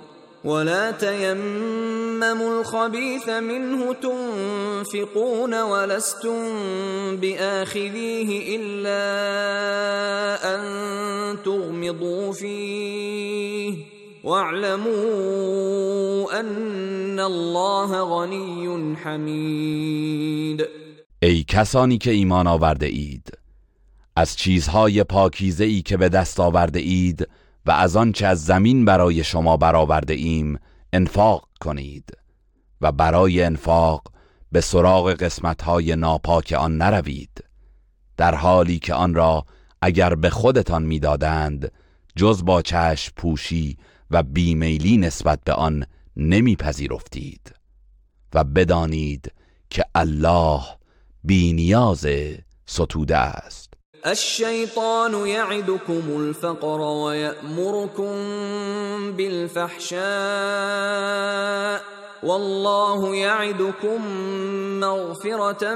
ولا 0.43 0.91
تيمموا 0.91 2.59
الخبيث 2.59 3.29
منه 3.29 3.93
تنفقون 3.93 5.61
ولستم 5.61 6.41
باخذيه 7.17 8.57
الا 8.57 9.01
ان 10.55 11.43
تغمضوا 11.43 12.31
فيه 12.33 13.73
واعلموا 14.23 15.59
ان 16.39 17.19
الله 17.19 18.03
غني 18.03 18.95
حميد. 18.95 20.67
ای 21.23 21.43
کسانی 21.43 21.97
که 21.97 22.11
ایمان 22.11 22.47
آورده 22.47 22.85
اید 22.85 23.37
از 24.15 24.35
چیزهای 24.35 25.03
پاکیزه 25.03 25.63
ای 25.65 25.81
که 25.81 25.97
به 25.97 26.09
دست 26.09 26.39
آورده 26.39 26.79
اید 26.79 27.27
و 27.65 27.71
از 27.71 27.95
آنچه 27.95 28.27
از 28.27 28.45
زمین 28.45 28.85
برای 28.85 29.23
شما 29.23 29.57
برآورده 29.57 30.13
ایم 30.13 30.59
انفاق 30.93 31.47
کنید. 31.61 32.17
و 32.81 32.91
برای 32.91 33.43
انفاق 33.43 34.11
به 34.51 34.61
سراغ 34.61 35.13
قسمتهای 35.13 35.95
ناپاک 35.95 36.55
آن 36.57 36.77
نروید 36.77 37.43
در 38.17 38.35
حالی 38.35 38.79
که 38.79 38.93
آن 38.93 39.13
را 39.13 39.45
اگر 39.81 40.15
به 40.15 40.29
خودتان 40.29 40.83
می‌دادند 40.83 41.71
جز 42.15 42.45
با 42.45 42.61
چشم 42.61 43.13
پوشی 43.15 43.77
و 44.11 44.23
بیمیلی 44.23 44.97
نسبت 44.97 45.39
به 45.43 45.53
آن 45.53 45.85
نمیپذیرفتید. 46.17 47.55
و 48.33 48.43
بدانید 48.43 49.33
که 49.69 49.85
الله 49.95 50.61
بینیاز 51.23 52.07
ستوده 52.65 53.17
است. 53.17 53.70
الشیطان 54.03 55.27
یعدکم 55.27 56.15
الفقر 56.15 56.79
ویأمرکم 56.79 58.15
بالفحشاء 59.17 60.01
والله 62.23 63.17
یعدکم 63.17 64.01
مغفرة 64.79 65.75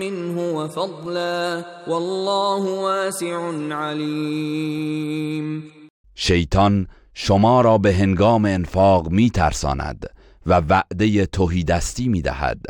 منه 0.00 0.52
وفضلا 0.52 1.64
والله 1.86 2.80
واسع 2.80 3.36
علیم 3.72 5.72
شیطان 6.14 6.88
شما 7.14 7.60
را 7.60 7.78
به 7.78 7.94
هنگام 7.94 8.44
انفاق 8.44 9.08
می 9.08 9.30
ترساند 9.30 10.06
و 10.46 10.54
وعده 10.54 11.26
توهیدستی 11.26 12.08
می 12.08 12.22
دهد 12.22 12.60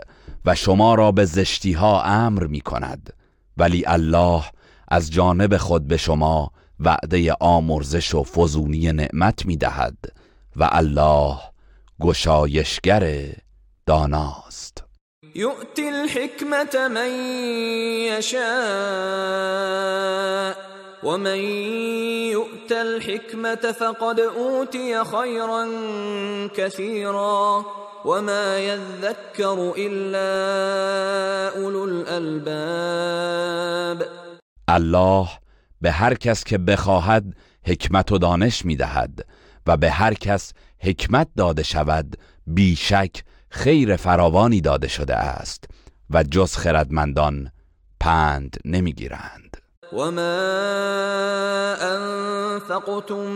و 0.45 0.55
شما 0.55 0.95
را 0.95 1.13
به 1.13 1.25
زشتی 1.25 1.73
ها 1.73 2.03
امر 2.03 2.47
می 2.47 2.61
کند 2.61 3.13
ولی 3.57 3.85
الله 3.87 4.43
از 4.95 5.11
جانب 5.11 5.57
خود 5.57 5.89
به 5.89 5.97
شما 5.97 6.51
وعده 6.81 7.33
آمرزش 7.41 8.15
و 8.15 8.25
فزونی 8.25 8.93
نعمت 8.93 9.47
می 9.47 9.57
دهد 9.57 9.97
و 10.57 10.69
الله 10.73 11.37
گشایشگر 12.01 13.27
داناست. 13.87 14.85
یؤتی 15.35 15.89
الحکمت 15.89 16.77
من 16.77 17.11
یشاء 18.19 18.43
ومن 21.03 21.39
يؤت 22.31 22.73
الحكمة 22.73 23.73
فقد 23.73 24.21
أوتي 24.21 25.05
خيرا 25.05 25.69
كثيرا 26.57 27.65
وما 28.05 28.59
يذكر 28.59 29.73
إلا 29.77 30.29
أولو 31.63 31.85
الألباب 31.85 33.03
الله 34.69 35.29
به 35.81 35.91
هر 35.91 36.15
کس 36.15 36.45
که 36.45 36.59
بخواهد 36.59 37.25
حکمت 37.67 38.13
و 38.13 38.19
دانش 38.19 38.65
می‌دهد 38.65 39.27
و 39.67 39.77
به 39.77 39.91
هر 39.91 40.15
کس 40.15 40.53
حکمت 40.79 41.29
داده 41.37 41.63
شود 41.63 42.17
بیشک 42.47 43.25
خیر 43.51 43.97
فراوانی 43.97 44.61
داده 44.61 44.89
شده 44.89 45.17
است 45.17 45.65
و 46.11 46.23
جز 46.23 46.57
خردمندان 46.57 47.53
پند 48.01 48.57
نمی‌گیرند. 48.65 49.57
وما 49.93 50.33
أنفقتم 51.81 53.27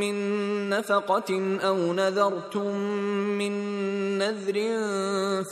من 0.00 0.68
نفقة 0.68 1.58
أو 1.62 1.92
نذرتم 1.92 2.76
من 3.38 3.52
نذر 4.18 4.56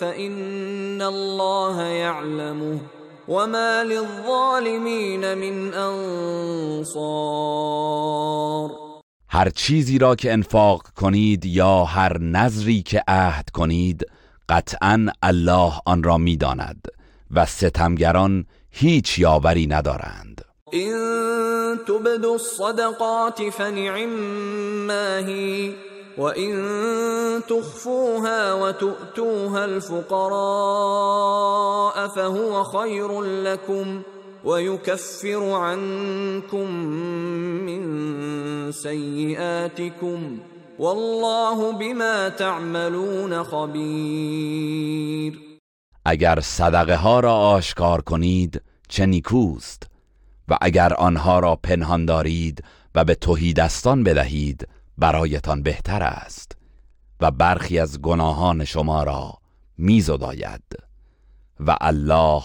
فإن 0.00 1.02
الله 1.02 1.82
يعلمه 1.82 2.80
وما 3.28 3.82
للظالمين 3.82 5.34
من 5.34 5.74
انصار 5.74 6.88
هر 9.28 9.50
چیزی 9.50 9.98
را 9.98 10.14
که 10.14 10.32
انفاق 10.32 10.82
کنید 10.96 11.44
یا 11.44 11.84
هر 11.84 12.18
نظری 12.18 12.82
که 12.82 13.02
عهد 13.08 13.50
کنید 13.50 14.06
قطعا 14.48 15.06
الله 15.22 15.72
آن 15.86 16.02
را 16.02 16.18
می‌داند 16.18 16.88
و 17.30 17.46
ستمگران 17.46 18.46
هیچ 18.70 19.18
یاوری 19.18 19.66
ندارند. 19.66 20.44
این 20.72 21.76
تبدو 21.88 22.30
الصدقات 22.30 23.50
فنعم 23.50 24.08
ما 24.86 25.16
هی 25.26 25.74
وإن 26.18 27.42
تخفوها 27.48 28.52
وتؤتوها 28.54 29.64
الفقراء 29.64 30.88
فهو 32.08 32.64
خير 32.64 33.22
لكم 33.22 34.02
ويكفر 34.44 35.50
عنكم 35.50 36.70
من 37.66 37.82
سيئاتكم 38.72 40.38
والله 40.78 41.72
بما 41.72 42.28
تعملون 42.28 43.42
خبير 43.44 44.68
اگر 46.06 46.40
صدقه 46.40 46.96
ها 46.96 47.20
را 47.20 47.34
آشکار 47.34 48.00
کنید 48.00 48.62
چه 48.88 49.06
نیکوست. 49.06 49.82
و 50.48 50.58
اگر 50.60 50.94
آنها 50.94 51.38
را 51.38 51.56
پنهان 51.56 52.06
دارید 52.06 52.64
و 52.94 53.04
به 53.04 53.16
دستان 53.56 54.02
بدهید 54.02 54.68
برایتان 54.98 55.62
بهتر 55.62 56.02
است 56.02 56.52
و 57.20 57.30
برخی 57.30 57.78
از 57.78 58.00
گناهان 58.02 58.64
شما 58.64 59.02
را 59.02 59.38
میزداید 59.78 60.62
و 61.60 61.76
الله 61.80 62.42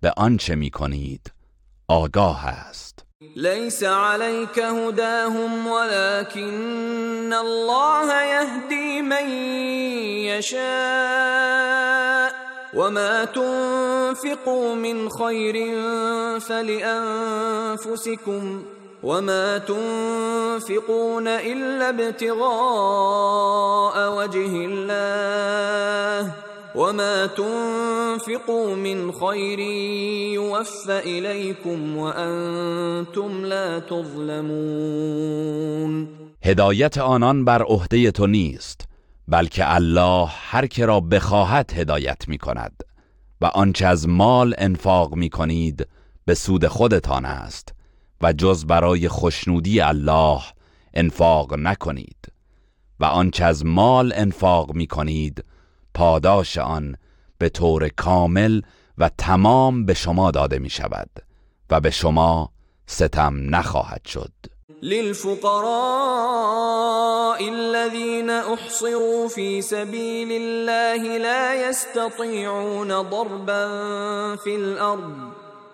به 0.00 0.12
آنچه 0.16 0.54
می 0.54 0.70
کنید 0.70 1.32
آگاه 1.88 2.46
است. 2.46 3.04
لیس 3.36 3.82
علیک 3.82 4.58
هداهم 4.58 5.66
ولكن 5.66 7.32
الله 7.32 8.26
یهدی 8.26 9.00
من 9.00 9.28
یشاء 10.38 10.66
وما 12.74 13.26
تنفقوا 13.26 14.74
من 14.74 15.08
خير 15.08 15.78
فلانفسكم 16.38 17.96
وما 19.06 19.58
تنفقون 19.58 21.28
الا 21.28 21.88
ابتغاء 21.88 22.46
وجه 24.18 24.50
الله 24.68 26.32
وما 26.74 27.26
تنفقوا 27.26 28.74
من 28.74 29.12
خير 29.12 29.58
يوفى 30.34 30.98
اليكم 30.98 31.96
وانتم 31.96 33.44
لا 33.44 33.78
تظلمون 33.78 34.46
هدایت 36.42 36.98
آنان 36.98 37.44
بر 37.44 37.62
عهده 37.62 38.10
تو 38.10 38.26
نیست 38.26 38.80
بلکه 39.28 39.74
الله 39.74 40.28
هر 40.50 40.66
که 40.66 40.86
را 40.86 41.00
بخواهد 41.00 41.72
هدایت 41.76 42.28
می 42.28 42.38
کند 42.38 42.82
و 43.40 43.46
آنچه 43.46 43.86
از 43.86 44.08
مال 44.08 44.54
انفاق 44.58 45.14
می 45.14 45.28
کنید 45.28 45.88
به 46.24 46.34
سود 46.34 46.66
خودتان 46.66 47.24
است. 47.24 47.75
و 48.20 48.32
جز 48.32 48.66
برای 48.66 49.08
خوشنودی 49.08 49.80
الله 49.80 50.40
انفاق 50.94 51.54
نکنید 51.54 52.32
و 53.00 53.04
آنچه 53.04 53.44
از 53.44 53.66
مال 53.66 54.12
انفاق 54.16 54.74
می 54.74 54.86
کنید 54.86 55.44
پاداش 55.94 56.58
آن 56.58 56.96
به 57.38 57.48
طور 57.48 57.88
کامل 57.88 58.60
و 58.98 59.10
تمام 59.18 59.84
به 59.84 59.94
شما 59.94 60.30
داده 60.30 60.58
می 60.58 60.70
شود 60.70 61.10
و 61.70 61.80
به 61.80 61.90
شما 61.90 62.52
ستم 62.86 63.54
نخواهد 63.54 64.04
شد. 64.06 64.32
للفقراء 64.82 65.66
الذين 67.48 68.30
احصروا 68.30 69.28
في 69.28 69.62
سبيل 69.62 70.32
الله 70.32 71.18
لا 71.18 71.54
يستطيعون 71.68 73.02
ضربا 73.02 73.66
في 74.36 74.56
الارض 74.56 75.45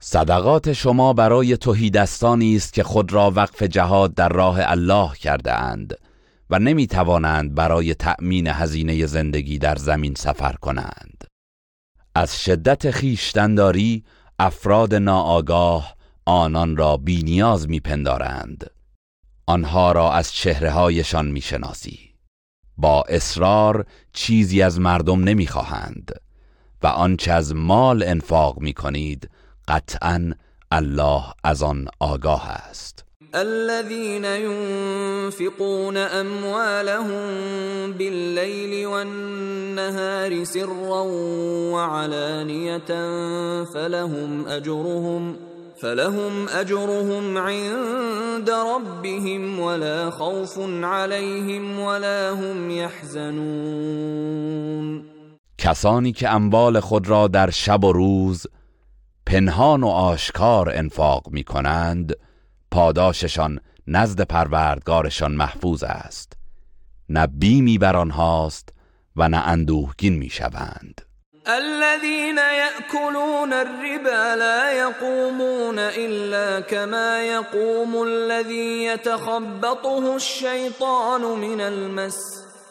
صدقات 0.00 0.72
شما 0.72 1.12
برای 1.12 1.56
توهیدستانی 1.56 2.56
است 2.56 2.72
که 2.72 2.82
خود 2.82 3.12
را 3.12 3.30
وقف 3.30 3.62
جهاد 3.62 4.14
در 4.14 4.28
راه 4.28 4.58
الله 4.60 5.14
کرده 5.14 5.54
اند 5.54 5.94
و 6.50 6.58
نمی 6.58 6.86
توانند 6.86 7.54
برای 7.54 7.94
تأمین 7.94 8.46
هزینه 8.46 9.06
زندگی 9.06 9.58
در 9.58 9.76
زمین 9.76 10.14
سفر 10.14 10.52
کنند. 10.52 11.24
از 12.14 12.42
شدت 12.42 12.90
خیشتنداری 12.90 14.04
افراد 14.38 14.94
ناآگاه 14.94 15.94
آنان 16.24 16.76
را 16.76 16.96
بینیاز 16.96 17.68
میپندارند. 17.68 18.70
آنها 19.46 19.92
را 19.92 20.12
از 20.12 20.32
چهره 20.32 20.70
هایشان 20.70 21.26
می‌شناسی. 21.26 21.98
با 22.76 23.04
اصرار 23.08 23.86
چیزی 24.12 24.62
از 24.62 24.80
مردم 24.80 25.24
نمی‌خواهند 25.24 26.12
و 26.82 26.86
آنچه 26.86 27.32
از 27.32 27.54
مال 27.54 28.02
انفاق 28.02 28.60
می‌کنید 28.60 29.30
قطعا 29.68 30.32
الله 30.72 31.22
از 31.44 31.62
آن 31.62 31.88
آگاه 32.00 32.48
است. 32.48 33.04
الذين 33.34 34.24
ينفقون 34.24 35.96
اموالهم 35.96 37.18
بالليل 37.92 38.86
والنهار 38.86 40.44
سرا 40.44 41.04
وعلانيه 41.72 42.88
فلهم 43.64 44.46
اجرهم 44.48 45.36
فلهم 45.76 46.48
اجرهم 46.48 47.38
عند 47.38 48.50
ربهم 48.50 49.60
ولا 49.60 50.10
خوف 50.10 50.58
عليهم 50.84 51.80
ولا 51.80 52.32
هم 52.34 52.70
يحزنون. 52.70 54.08
کسانی 55.58 56.12
که 56.12 56.28
اموال 56.28 56.80
خود 56.80 57.08
را 57.08 57.28
در 57.28 57.50
شب 57.50 57.84
و 57.84 57.92
روز 57.92 58.46
پنهان 59.28 59.82
و 59.82 59.86
آشکار 59.88 60.70
انفاق 60.74 61.28
می 61.30 61.44
کنند 61.44 62.16
پاداششان 62.70 63.60
نزد 63.86 64.20
پروردگارشان 64.20 65.32
محفوظ 65.32 65.82
است. 65.82 66.32
نه 67.08 67.26
بیمی 67.26 67.78
بر 67.78 67.96
آنهاست 67.96 68.68
و 69.16 69.28
نه 69.28 69.48
اندوهگین 69.48 70.16
می 70.16 70.30
شوند 70.30 71.00
الذين 71.46 72.38
ياكلون 72.38 73.52
الربا 73.52 74.34
لا 74.34 74.72
يقومون 74.72 75.78
الا 75.78 76.60
كما 76.60 77.22
يقوم 77.22 78.02
الذي 78.02 78.84
يتخبطه 78.84 80.16
الشيطان 80.16 81.22
من 81.22 81.60
المس. 81.60 82.47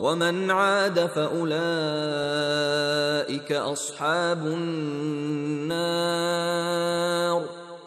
ومن 0.00 0.50
عاد 0.50 1.06
فأولئك 1.06 1.52
أصحاب 3.52 4.46
النار 4.46 5.80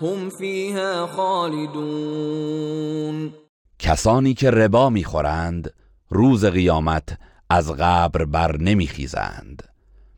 هم 0.02 0.30
فيها 0.30 1.08
خالدون. 1.08 2.54
کسانی 3.80 4.34
که 4.34 4.52
ربا 4.52 4.90
می‌خورند 4.90 5.74
روز 6.10 6.46
قیامت 6.46 7.18
از 7.50 7.72
قبر 7.72 8.26
بر 8.26 8.58
نمیخیزند 8.58 9.64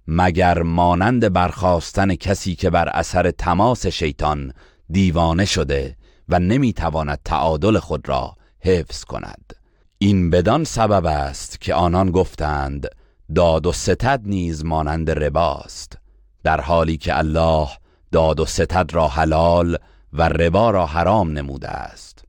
مگر 0.08 0.62
مانند 0.62 1.34
برخواستن 1.34 2.16
کسی 2.16 2.56
که 2.56 2.70
بر 2.70 2.90
اثر 2.90 3.32
تماس 3.32 3.86
شیطان 3.86 4.54
دیوانه 4.90 5.46
شده 5.46 5.98
و 6.30 6.40
نمی‌تواند 6.40 7.20
تعادل 7.26 7.80
خود 7.80 8.10
را 8.10 8.36
حفظ 8.60 9.04
کند. 9.04 9.65
این 9.98 10.30
بدان 10.30 10.64
سبب 10.64 11.06
است 11.06 11.62
که 11.62 11.74
آنان 11.74 12.12
گفتند 12.12 12.88
داد 13.36 13.66
و 13.66 13.72
ستد 13.72 14.22
نیز 14.26 14.66
مانند 14.66 15.12
رباست 15.12 15.98
در 16.44 16.62
حالی 16.62 16.98
که 16.98 17.18
الله 17.18 17.68
داد 18.12 18.40
و 18.40 18.46
ستد 18.46 18.94
را 18.94 19.08
حلال 19.08 19.78
و 20.14 20.30
ربا 20.30 20.72
را 20.72 20.86
حرام 20.86 21.32
نموده 21.32 21.70
است. 21.70 22.26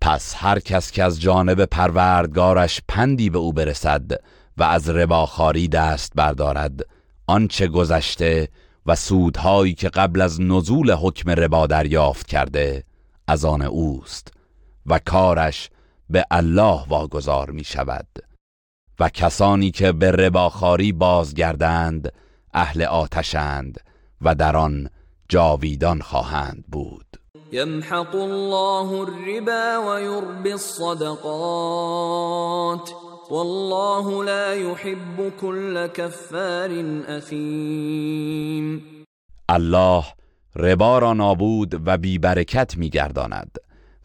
پس 0.00 0.34
هر 0.36 0.58
کس 0.58 0.90
که 0.90 1.04
از 1.04 1.20
جانب 1.20 1.64
پروردگارش 1.64 2.80
پندی 2.88 3.30
به 3.30 3.38
او 3.38 3.52
برسد 3.52 4.10
و 4.56 4.62
از 4.62 4.88
رباخاری 4.88 5.68
دست 5.68 6.12
بردارد 6.14 6.80
آنچه 7.26 7.68
گذشته 7.68 8.48
و 8.86 8.96
سودهایی 8.96 9.74
که 9.74 9.88
قبل 9.88 10.20
از 10.20 10.40
نزول 10.40 10.92
حکم 10.92 11.30
ربا 11.30 11.66
دریافت 11.66 12.26
کرده 12.26 12.84
از 13.28 13.44
آن 13.44 13.62
اوست 13.62 14.32
و 14.86 14.98
کارش 14.98 15.70
به 16.10 16.24
الله 16.30 16.84
واگذار 16.88 17.50
می 17.50 17.64
شود 17.64 18.06
و 19.00 19.08
کسانی 19.08 19.70
که 19.70 19.92
به 19.92 20.10
رباخاری 20.10 20.92
بازگردند 20.92 22.12
اهل 22.54 22.82
آتشند 22.82 23.80
و 24.20 24.34
در 24.34 24.56
آن 24.56 24.88
جاویدان 25.28 26.00
خواهند 26.00 26.64
بود. 26.68 27.06
يمحق 27.52 28.14
الله 28.14 28.92
الربا 28.92 29.76
ويربي 29.86 30.52
الصدقات 30.52 31.20
والله 33.30 34.24
لا 34.24 34.54
يحب 34.54 35.32
كل 35.40 35.86
كفار 35.86 36.70
اثیم. 37.08 38.82
الله 39.48 40.04
ربا 40.56 40.98
را 40.98 41.12
نابود 41.12 41.82
و 41.86 41.98
بی 41.98 42.18
برکت 42.18 42.76
می 42.76 42.90
گرداند 42.90 43.58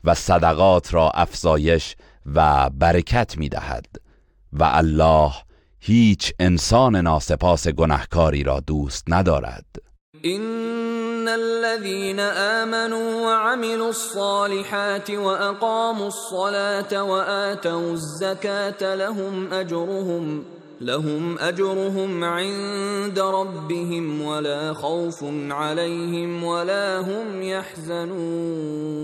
و 0.04 0.16
صدقات 0.16 0.94
را 0.94 1.12
افزایش 1.14 1.96
و 2.36 2.70
برکت 2.70 3.38
می 3.38 3.50
دهد 3.50 3.86
و 4.54 4.64
الله 4.64 5.32
هیچ 5.80 6.34
انسان 6.40 6.96
ناسپاس 6.96 7.68
گنهکاری 7.68 8.44
را 8.44 8.60
دوست 8.60 9.04
ندارد. 9.08 9.66
ان 10.24 11.28
الذين 11.28 12.20
امنوا 12.20 13.26
وعملوا 13.26 13.88
الصالحات 13.88 15.10
واقاموا 15.10 16.08
الصلاه 16.08 17.02
واتوا 17.02 17.92
الزكاه 17.92 18.96
لهم 18.96 19.54
اجرهم 19.54 20.46
لهم 20.82 21.38
اجرهم 21.40 22.24
عند 22.24 23.20
ربهم 23.20 24.22
ولا 24.22 24.74
خوف 24.74 25.24
عليهم 25.52 26.44
ولا 26.44 27.04
هم 27.04 27.42
يحزنون. 27.44 29.02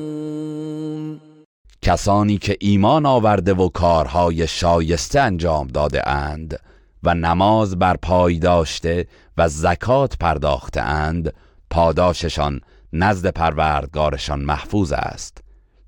کسانی 1.82 2.38
که 2.38 2.58
ایمان 2.60 3.06
آورده 3.06 3.54
و 3.54 3.70
کارهای 3.70 4.48
شایسته 4.48 5.20
انجام 5.20 5.68
داده 5.68 6.10
اند 6.10 6.60
و 7.04 7.14
نماز 7.14 7.80
بر 7.80 7.98
پای 7.98 8.40
داشته 8.40 9.08
و 9.38 9.50
زکات 9.50 10.18
پرداخته 10.18 10.82
اند 10.82 11.34
پاداششان 11.70 12.62
نزد 12.94 13.28
پروردگارشان 13.28 14.40
محفوظ 14.40 14.92
است. 14.92 15.38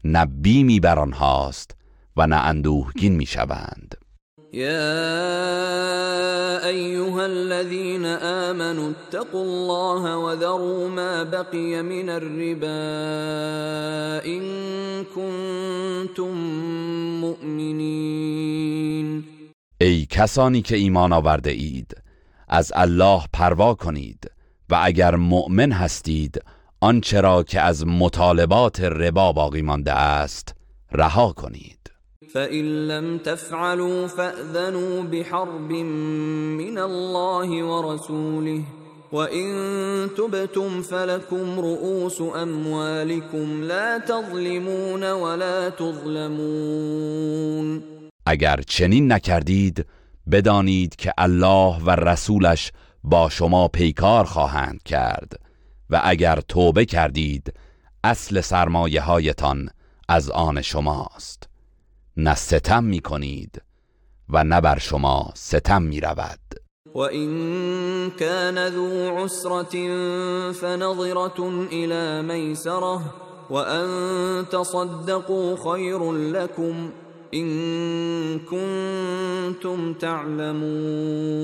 نه 0.04 0.26
بیمی 0.26 0.80
بر 0.80 1.00
آنهاست 1.00 1.76
و 2.18 2.28
نه 2.28 2.36
اندوهگین 2.36 3.16
می‌شوند. 3.16 3.96
يا 4.54 5.06
ايها 6.66 7.26
الذين 7.26 8.06
امنوا 8.06 8.92
اتقوا 8.92 9.44
الله 9.44 10.18
وذروا 10.18 10.90
ما 10.90 11.24
بقي 11.24 11.82
من 11.82 12.10
الربا 12.10 12.80
ان 14.26 14.42
كنتم 15.16 16.34
مؤمنين. 17.22 19.24
ای 19.82 20.06
کسانی 20.06 20.62
که 20.62 20.76
ایمان 20.76 21.14
آورده 21.14 21.52
اید 21.52 21.96
از 22.48 22.72
الله 22.76 23.22
پروا 23.34 23.74
کنید 23.74 24.32
و 24.70 24.80
اگر 24.84 25.16
مؤمن 25.16 25.72
هستید 25.72 26.42
آنچه 26.82 27.22
را 27.22 27.44
که 27.44 27.62
از 27.62 27.88
مطالبات 27.88 28.82
ربا 28.82 29.32
باقی 29.32 29.62
مانده 29.62 29.94
است 29.94 30.56
رها 30.92 31.34
کنید. 31.34 31.79
فَإِن 32.34 32.88
لَّمْ 32.88 33.18
تَفْعَلُوا 33.18 34.08
فَأْذَنُوا 34.08 35.04
بِحَرْبٍ 35.04 35.72
مِّنَ 36.62 36.78
اللَّهِ 36.78 37.64
وَرَسُولِهِ 37.64 38.64
وَإِن 39.12 39.50
تُبْتُمْ 40.18 40.82
فَلَكُمْ 40.82 41.60
رُءُوسُ 41.60 42.22
أَمْوَالِكُمْ 42.22 43.64
لَا 43.64 43.98
تَظْلِمُونَ 43.98 45.12
وَلَا 45.12 45.70
تُظْلَمُونَ 45.70 46.90
اگر 48.26 48.62
چنین 48.68 49.12
نکردید 49.12 49.86
بدانید 50.32 50.96
که 50.96 51.14
الله 51.18 51.84
و 51.86 51.90
رسولش 51.90 52.72
با 53.04 53.30
شما 53.30 53.68
پیکار 53.68 54.26
خواهند 54.26 54.84
کرد. 54.84 55.34
و 55.90 56.02
اگر 56.04 56.42
توبه 56.42 56.86
کردید 56.86 57.54
اصل 58.04 58.42
سرمایه 58.42 59.02
هایتان 59.02 59.70
از 60.10 60.30
آن 60.30 60.62
شماست. 60.62 61.49
نه 62.24 62.36
ستم 62.36 62.84
می 62.84 63.00
کنید 63.00 63.62
و 64.30 64.44
نه 64.44 64.62
بر 64.62 64.80
شما 64.80 65.32
ستم 65.36 65.82
می 65.82 66.00
رود 66.00 66.40
وإن 66.96 67.30
كان 68.10 68.68
ذو 68.68 69.18
عسرة 69.18 69.74
فنظرة 70.52 71.68
إلى 71.72 72.22
ميسرة 72.22 73.14
وأن 73.50 74.46
تصدقوا 74.52 75.56
خير 75.72 76.12
لكم 76.14 76.92
إن 77.34 78.40
كنتم 78.40 79.94
تعلمون. 79.94 81.40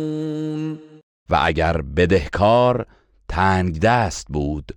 و 1.29 1.39
اگر 1.43 1.81
بدهکار 1.81 2.85
تنگ 3.27 3.79
دست 3.79 4.27
بود 4.29 4.71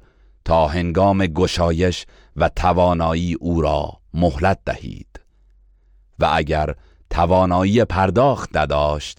تا 0.44 0.66
هنگام 0.66 1.26
گشایش 1.26 2.06
و 2.36 2.48
توانایی 2.48 3.34
او 3.34 3.60
را 3.60 3.92
مهلت 4.14 4.58
دهید. 4.66 5.07
و 6.18 6.30
اگر 6.32 6.74
توانایی 7.10 7.84
پرداخت 7.84 8.56
نداشت 8.56 9.18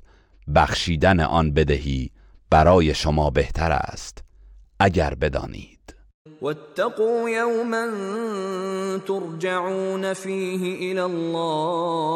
بخشیدن 0.55 1.19
آن 1.19 1.53
بدهی 1.53 2.11
برای 2.49 2.93
شما 2.93 3.29
بهتر 3.29 3.71
است 3.71 4.23
اگر 4.79 5.13
بدانید. 5.15 5.79
واتقوا 6.41 7.29
يوما 7.29 7.87
ترجعون 9.07 10.13
فيه 10.13 10.91
الى 10.91 11.01
الله 11.01 12.09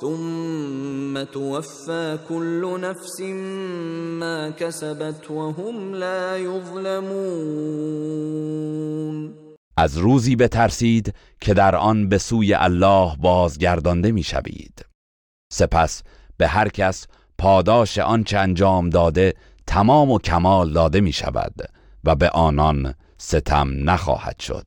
ثم 0.00 1.24
توفى 1.24 2.18
كل 2.28 2.80
نفس 2.80 3.20
ما 4.20 4.50
كسبت 4.50 5.30
وهم 5.30 5.94
لا 5.94 6.36
يظلمون 6.36 7.08
از 9.78 9.98
روزی 9.98 10.36
بترسید 10.36 11.14
که 11.40 11.54
در 11.54 11.76
آن 11.76 12.08
به 12.08 12.18
سوی 12.18 12.54
الله 12.54 13.16
بازگردانده 13.16 14.12
می‌شوید. 14.12 14.84
سپس 15.52 16.02
به 16.36 16.48
هر 16.48 16.68
کس 16.68 17.06
پاداش 17.38 17.98
آنچه 17.98 18.38
انجام 18.38 18.90
داده 18.90 19.34
تمام 19.66 20.10
و 20.10 20.18
کمال 20.18 20.72
داده 20.72 21.00
می 21.00 21.12
شود 21.12 21.54
و 22.04 22.14
به 22.14 22.28
آنان 22.30 22.94
ستم 23.18 23.90
نخواهد 23.90 24.40
شد. 24.40 24.66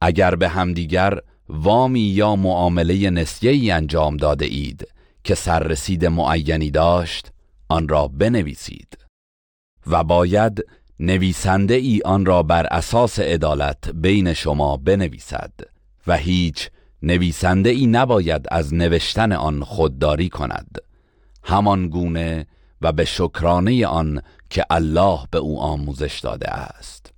اگر 0.00 0.34
به 0.34 0.48
همدیگر 0.48 1.20
وامی 1.48 2.00
یا 2.00 2.36
معامله 2.36 3.10
نسیه‌ای 3.10 3.70
انجام 3.70 4.16
داده 4.16 4.44
اید 4.44 4.88
که 5.24 5.34
سررسید 5.34 6.06
معینی 6.06 6.70
داشت 6.70 7.26
آن 7.70 7.88
را 7.88 8.08
بنویسید 8.08 8.98
و 9.86 10.04
باید 10.04 10.64
نویسنده 11.00 11.74
ای 11.74 12.00
آن 12.04 12.26
را 12.26 12.42
بر 12.42 12.66
اساس 12.66 13.18
عدالت 13.18 13.90
بین 13.90 14.32
شما 14.32 14.76
بنویسد 14.76 15.52
و 16.06 16.16
هیچ 16.16 16.70
نویسنده 17.02 17.70
ای 17.70 17.86
نباید 17.86 18.46
از 18.50 18.74
نوشتن 18.74 19.32
آن 19.32 19.64
خودداری 19.64 20.28
کند 20.28 20.78
همان 21.44 21.88
گونه 21.88 22.46
و 22.80 22.92
به 22.92 23.04
شکرانه 23.04 23.86
آن 23.86 24.22
که 24.50 24.64
الله 24.70 25.20
به 25.30 25.38
او 25.38 25.60
آموزش 25.60 26.20
داده 26.20 26.50
است. 26.50 27.12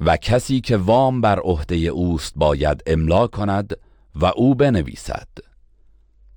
و 0.00 0.16
کسی 0.16 0.60
که 0.60 0.76
وام 0.76 1.20
بر 1.20 1.38
عهده 1.38 1.76
اوست 1.76 2.32
باید 2.36 2.82
املا 2.86 3.26
کند 3.26 3.76
و 4.14 4.26
او 4.36 4.54
بنویسد 4.54 5.28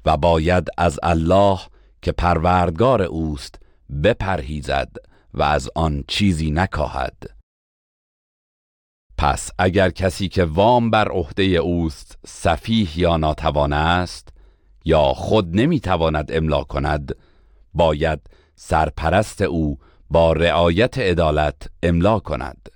و 0.05 0.17
باید 0.17 0.67
از 0.77 0.99
الله 1.03 1.59
که 2.03 2.11
پروردگار 2.11 3.01
اوست 3.01 3.59
بپرهیزد 4.03 4.91
و 5.33 5.43
از 5.43 5.69
آن 5.75 6.03
چیزی 6.07 6.51
نکاهد. 6.51 7.23
پس 9.17 9.51
اگر 9.59 9.89
کسی 9.89 10.27
که 10.27 10.45
وام 10.45 10.89
بر 10.89 11.07
عهده 11.07 11.43
اوست 11.43 12.17
سفیه 12.25 12.99
یا 12.99 13.17
ناتوان 13.17 13.73
است 13.73 14.29
یا 14.85 15.03
خود 15.03 15.55
نمی‌تواند 15.55 16.31
املا 16.31 16.63
کند 16.63 17.15
باید 17.73 18.19
سرپرست 18.55 19.41
او 19.41 19.79
با 20.09 20.33
رعایت 20.33 20.97
عدالت 20.97 21.69
املا 21.83 22.19
کند 22.19 22.69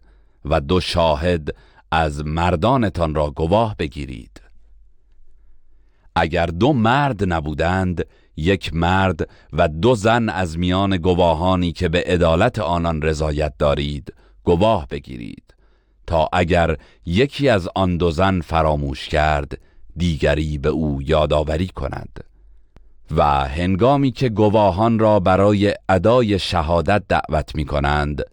و 0.45 0.61
دو 0.61 0.79
شاهد 0.79 1.55
از 1.91 2.25
مردانتان 2.25 3.15
را 3.15 3.31
گواه 3.31 3.75
بگیرید. 3.79 4.41
اگر 6.15 6.45
دو 6.45 6.73
مرد 6.73 7.33
نبودند 7.33 8.05
یک 8.37 8.73
مرد 8.73 9.29
و 9.53 9.67
دو 9.67 9.95
زن 9.95 10.29
از 10.29 10.57
میان 10.57 10.97
گواهانی 10.97 11.71
که 11.71 11.89
به 11.89 12.03
عدالت 12.07 12.59
آنان 12.59 13.01
رضایت 13.01 13.53
دارید 13.59 14.13
گواه 14.43 14.87
بگیرید. 14.87 15.43
تا 16.07 16.29
اگر 16.33 16.77
یکی 17.05 17.49
از 17.49 17.69
آن 17.75 17.97
دو 17.97 18.11
زن 18.11 18.41
فراموش 18.41 19.07
کرد 19.07 19.59
دیگری 19.97 20.57
به 20.57 20.69
او 20.69 21.01
یادآوری 21.01 21.67
کند. 21.67 22.23
و 23.11 23.23
هنگامی 23.47 24.11
که 24.11 24.29
گواهان 24.29 24.99
را 24.99 25.19
برای 25.19 25.73
ادای 25.89 26.39
شهادت 26.39 27.03
دعوت 27.09 27.55
می 27.55 27.65
کنند 27.65 28.23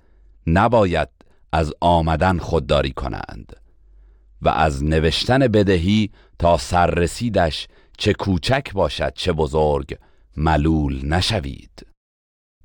نباید 0.46 1.08
از 1.52 1.72
آمدن 1.80 2.38
خودداری 2.38 2.92
کنند. 2.92 3.56
و 4.42 4.48
از 4.48 4.84
نوشتن 4.84 5.38
بدهی 5.38 6.10
تا 6.38 6.56
سررسیدش 6.56 7.68
چه 7.98 8.12
کوچک 8.12 8.72
باشد 8.72 9.12
چه 9.14 9.32
بزرگ 9.32 9.98
ملول 10.36 11.06
نشوید. 11.06 11.86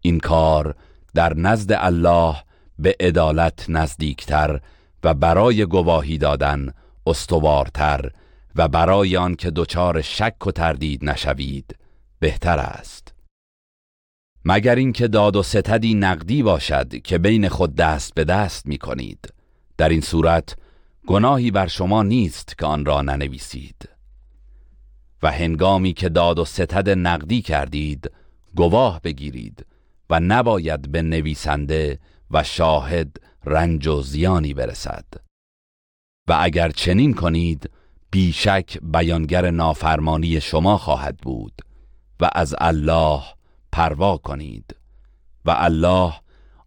این 0.02 0.20
کار 0.20 0.76
در 1.14 1.34
نزد 1.34 1.72
الله 1.72 2.36
به 2.80 2.96
عدالت 3.00 3.66
نزدیکتر 3.70 4.60
و 5.04 5.14
برای 5.14 5.66
گواهی 5.66 6.18
دادن 6.18 6.74
استوارتر 7.08 8.12
و 8.56 8.68
برای 8.68 9.18
آن 9.18 9.36
که 9.36 9.52
دچار 9.52 10.02
شک 10.02 10.48
و 10.48 10.52
تردید 10.52 11.06
نشوید 11.06 11.76
بهتر 12.20 12.60
است. 12.60 13.14
مگر 14.46 14.76
اینکه 14.76 15.08
داد 15.08 15.36
و 15.36 15.44
ستدی 15.44 15.94
نقدی 15.94 16.44
باشد 16.44 17.02
که 17.02 17.18
بین 17.18 17.50
خود 17.50 17.76
دست 17.76 18.14
به 18.14 18.24
دست 18.24 18.66
می 18.66 18.78
کنید. 18.78 19.34
در 19.78 19.90
این 19.90 20.02
صورت 20.02 20.56
گناهی 21.08 21.52
بر 21.52 21.68
شما 21.68 22.04
نیست 22.04 22.58
که 22.58 22.66
آن 22.66 22.86
را 22.86 23.02
ننویسید. 23.02 23.90
و 25.24 25.32
هنگامی 25.32 25.94
که 25.94 26.10
داد 26.10 26.40
و 26.40 26.46
ستد 26.46 26.90
نقدی 26.90 27.42
کردید 27.42 28.12
گواه 28.56 29.02
بگیرید 29.02 29.66
و 30.10 30.20
نباید 30.20 30.92
به 30.92 31.02
نویسنده 31.02 32.00
و 32.32 32.44
شاهد 32.44 33.18
رنج 33.46 33.88
و 33.88 34.02
زیانی 34.02 34.54
برسد. 34.54 35.06
و 36.28 36.38
اگر 36.42 36.72
چنین 36.72 37.14
کنید 37.14 37.70
بیشک 38.12 38.78
بیانگر 38.82 39.52
نافرمانی 39.52 40.42
شما 40.42 40.78
خواهد 40.78 41.18
بود 41.18 41.62
و 42.20 42.30
از 42.36 42.56
الله 42.58 43.22
پروا 43.72 44.18
کنید 44.18 44.76
و 45.46 45.56
الله 45.58 46.14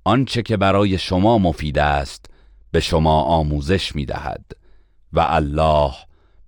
آنچه 0.05 0.43
که 0.43 0.57
برای 0.57 0.99
شما 0.99 1.39
مفید 1.39 1.79
است 1.79 2.27
به 2.71 2.81
شما 2.81 3.23
آموزش 3.23 3.95
می 3.95 4.07
دهد 4.07 4.45
و 5.13 5.21
الله 5.21 5.93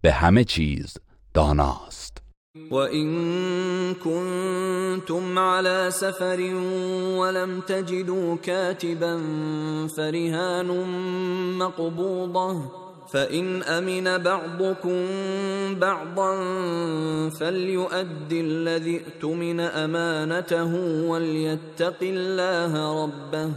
به 0.00 0.12
همه 0.12 0.44
چیز 0.44 0.96
داناست. 1.34 1.93
وَإِن 2.70 3.94
كُنتُمْ 3.94 5.38
عَلَى 5.38 5.90
سَفَرٍ 5.90 6.40
وَلَمْ 7.18 7.60
تَجِدُوا 7.60 8.36
كَاتِبًا 8.36 9.16
فَرِهَانٌ 9.96 10.68
مَّقْبُوضَةٌ 11.58 12.70
فَإِنْ 13.12 13.62
أَمِنَ 13.62 14.18
بَعْضُكُم 14.18 14.98
بَعْضًا 15.74 16.32
فَلْيُؤَدِّ 17.30 18.32
الَّذِي 18.32 19.00
اؤْتُمِنَ 19.00 19.60
أَمَانَتَهُ 19.60 20.72
وَلْيَتَّقِ 21.10 22.00
اللَّهَ 22.02 23.04
رَبَّهُ 23.04 23.50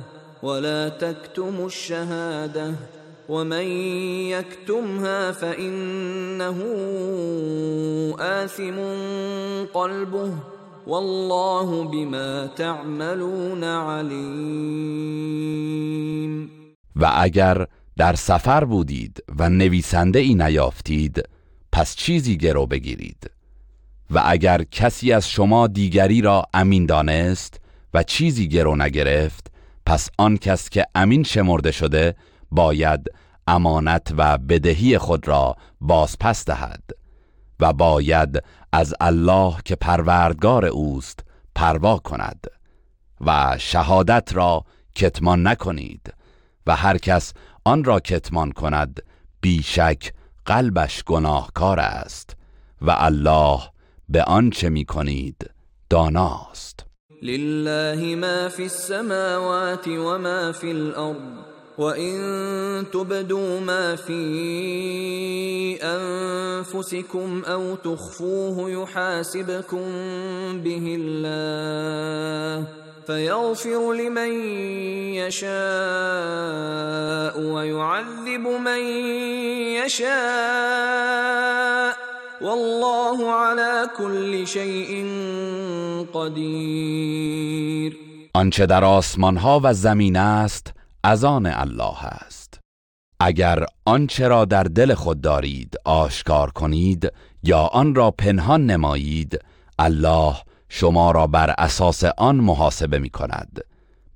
وَلَا 0.44 0.90
تَكْتُمُوا 0.90 1.66
الشَّهَادَةَ 1.66 2.74
ومن 3.30 3.68
يكتمها 4.32 5.32
فإنه 5.32 6.64
آثم 8.20 8.76
قلبه 9.74 10.34
والله 10.88 11.84
بما 11.84 12.48
تعملون 12.48 13.64
علیم 13.64 14.18
و 16.96 17.12
اگر 17.16 17.68
در 17.98 18.16
سفر 18.16 18.64
بودید 18.64 19.24
و 19.40 19.50
نویسنده 19.50 20.20
ای 20.20 20.36
نیافتید 20.36 21.24
پس 21.72 21.96
چیزی 21.96 22.38
گرو 22.38 22.66
بگیرید. 22.66 23.32
و 24.12 24.22
اگر 24.26 24.64
کسی 24.64 25.14
از 25.14 25.30
شما 25.30 25.68
دیگری 25.68 26.22
را 26.22 26.44
امین 26.54 26.86
دانست 26.86 27.60
و 27.94 28.04
چیزی 28.04 28.48
گرو 28.48 28.76
نگرفت 28.76 29.52
پس 29.86 30.10
آن 30.18 30.38
کس 30.38 30.70
که 30.70 30.86
امین 30.96 31.24
شمرده 31.24 31.72
شده 31.72 32.16
باید 32.52 33.12
امانت 33.48 34.14
و 34.18 34.38
بدهی 34.38 34.98
خود 34.98 35.28
را 35.28 35.56
بازپس 35.82 36.46
دهد 36.46 36.84
و 37.60 37.74
باید 37.74 38.44
از 38.72 38.94
الله 39.02 39.56
که 39.66 39.76
پروردگار 39.76 40.66
اوست 40.66 41.20
پروا 41.56 41.98
کند 41.98 42.48
و 43.22 43.56
شهادت 43.60 44.30
را 44.34 44.66
کتمان 44.96 45.48
نکنید 45.48 46.14
و 46.68 46.76
هر 46.76 46.98
کس 46.98 47.34
آن 47.66 47.84
را 47.84 48.00
کتمان 48.00 48.52
کند 48.52 49.04
بیشک 49.42 50.14
قلبش 50.46 51.04
گناهکار 51.04 51.80
است 51.80 52.38
و 52.82 52.96
الله 52.98 53.60
به 54.10 54.24
آنچه 54.24 54.70
می 54.70 54.86
کنید 54.86 55.50
داناست. 55.90 56.86
لله 57.22 58.16
ما 58.16 58.50
فی 58.50 58.64
السماوات 58.64 59.88
و 59.88 60.18
ما 60.18 60.52
فی 60.52 60.70
الارض 60.70 61.57
وَإِن 61.78 62.90
تُبْدُوا 62.90 63.60
مَا 63.60 63.96
فِي 63.96 65.78
أَنفُسِكُمْ 65.78 67.44
أَوْ 67.46 67.76
تُخْفُوهُ 67.76 68.72
يُحَاسِبْكُم 68.72 69.86
بِهِ 70.66 70.98
اللَّهُ 71.00 72.68
فَيَغْفِرُ 73.08 73.94
لِمَن 73.94 74.32
يَشَاءُ 75.22 75.54
وَيُعَذِّبُ 77.42 78.46
مَن 78.66 78.82
يَشَاءُ 79.86 80.08
وَاللَّهُ 82.42 83.32
عَلَى 83.32 83.90
كُلِّ 83.98 84.48
شَيْءٍ 84.48 85.06
قَدِيرٌ 86.14 87.98
آنچه 88.34 88.66
در 88.66 88.86
آسمان 88.86 89.38
ها 89.38 89.62
و 89.64 89.74
زمین 89.74 90.16
است 90.16 90.77
از 91.08 91.24
آن 91.24 91.46
الله 91.46 92.06
است. 92.06 92.60
اگر 93.20 93.66
آنچه 93.86 94.28
را 94.28 94.46
در 94.46 94.64
دل 94.64 94.94
خود 94.94 95.22
دارید 95.22 95.76
آشکار 95.86 96.52
کنید 96.52 97.12
یا 97.44 97.60
آن 97.60 97.96
را 97.96 98.12
پنهان 98.12 98.66
نمایید 98.66 99.40
الله 99.80 100.36
شما 100.70 101.12
را 101.12 101.28
بر 101.28 101.56
اساس 101.58 102.04
آن 102.04 102.36
محاسبه 102.36 103.00
می 103.00 103.10
کند 103.10 103.60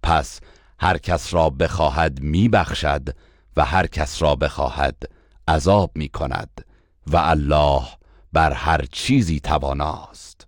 پس 0.04 0.39
هر 0.80 0.98
کس 0.98 1.34
را 1.34 1.50
بخواهد 1.50 2.22
می 2.22 2.50
بخشد 2.50 3.10
و 3.58 3.66
هر 3.66 3.88
کس 3.88 4.22
را 4.22 4.36
بخواهد 4.36 4.98
عذاب 5.48 5.92
می 5.96 6.10
کند 6.10 6.66
و 7.08 7.18
الله 7.18 7.82
بر 8.34 8.54
هر 8.54 8.86
چیزی 8.92 9.39
تواناست. 9.39 10.48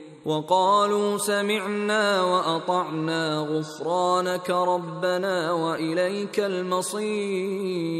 وقالوا 0.25 1.17
سمعنا 1.17 2.21
واطعنا 2.21 3.41
غفرانك 3.41 4.49
ربنا 4.49 5.51
واليك 5.51 6.39
المصير. 6.39 7.91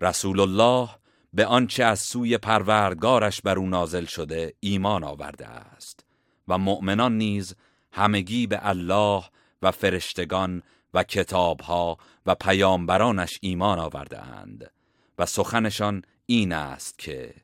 رسول 0.00 0.40
الله 0.40 0.88
به 1.32 1.46
آنچه 1.46 1.84
از 1.84 2.00
سوی 2.00 2.38
پروردگارش 2.38 3.40
بر 3.40 3.58
او 3.58 3.66
نازل 3.66 4.04
شده 4.04 4.54
ایمان 4.60 5.04
آورده 5.04 5.46
است 5.46 6.04
و 6.48 6.58
مؤمنان 6.58 7.18
نیز 7.18 7.54
همگی 7.92 8.46
به 8.46 8.68
الله 8.68 9.24
و 9.62 9.70
فرشتگان 9.70 10.62
و 10.94 11.02
کتابها 11.02 11.98
و 12.26 12.34
پیامبرانش 12.34 13.38
ایمان 13.40 13.78
آورده 13.78 14.20
اند 14.22 14.70
و 15.18 15.26
سخنشان 15.26 16.02
این 16.26 16.52
است 16.52 16.98
که 16.98 17.34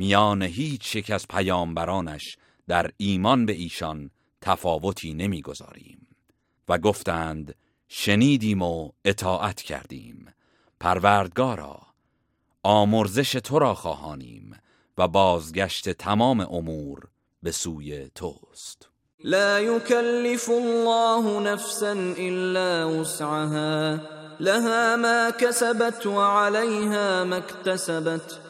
میان 0.00 0.42
هیچ 0.42 0.96
یک 0.96 1.10
از 1.10 1.28
پیامبرانش 1.28 2.36
در 2.68 2.90
ایمان 2.96 3.46
به 3.46 3.52
ایشان 3.52 4.10
تفاوتی 4.40 5.14
نمی‌گذاریم. 5.14 6.06
و 6.68 6.78
گفتند 6.78 7.54
شنیدیم 7.88 8.62
و 8.62 8.90
اطاعت 9.04 9.62
کردیم. 9.62 10.34
پروردگارا 10.80 11.80
آمرزش 12.62 13.32
تو 13.32 13.58
را 13.58 13.74
خواهانیم 13.74 14.56
و 14.98 15.08
بازگشت 15.08 15.88
تمام 15.88 16.40
امور 16.40 17.08
به 17.42 17.50
سوی 17.50 18.10
توست. 18.14 18.88
لا 19.24 19.60
يكلف 19.60 20.48
الله 20.50 21.52
نفسا 21.52 21.92
الا 22.18 23.00
وسعها 23.00 24.00
لها 24.40 24.96
ما 24.96 25.30
كسبت 25.30 26.06
وعليها 26.06 27.24
ما 27.24 27.36
اكتسبت 27.36 28.49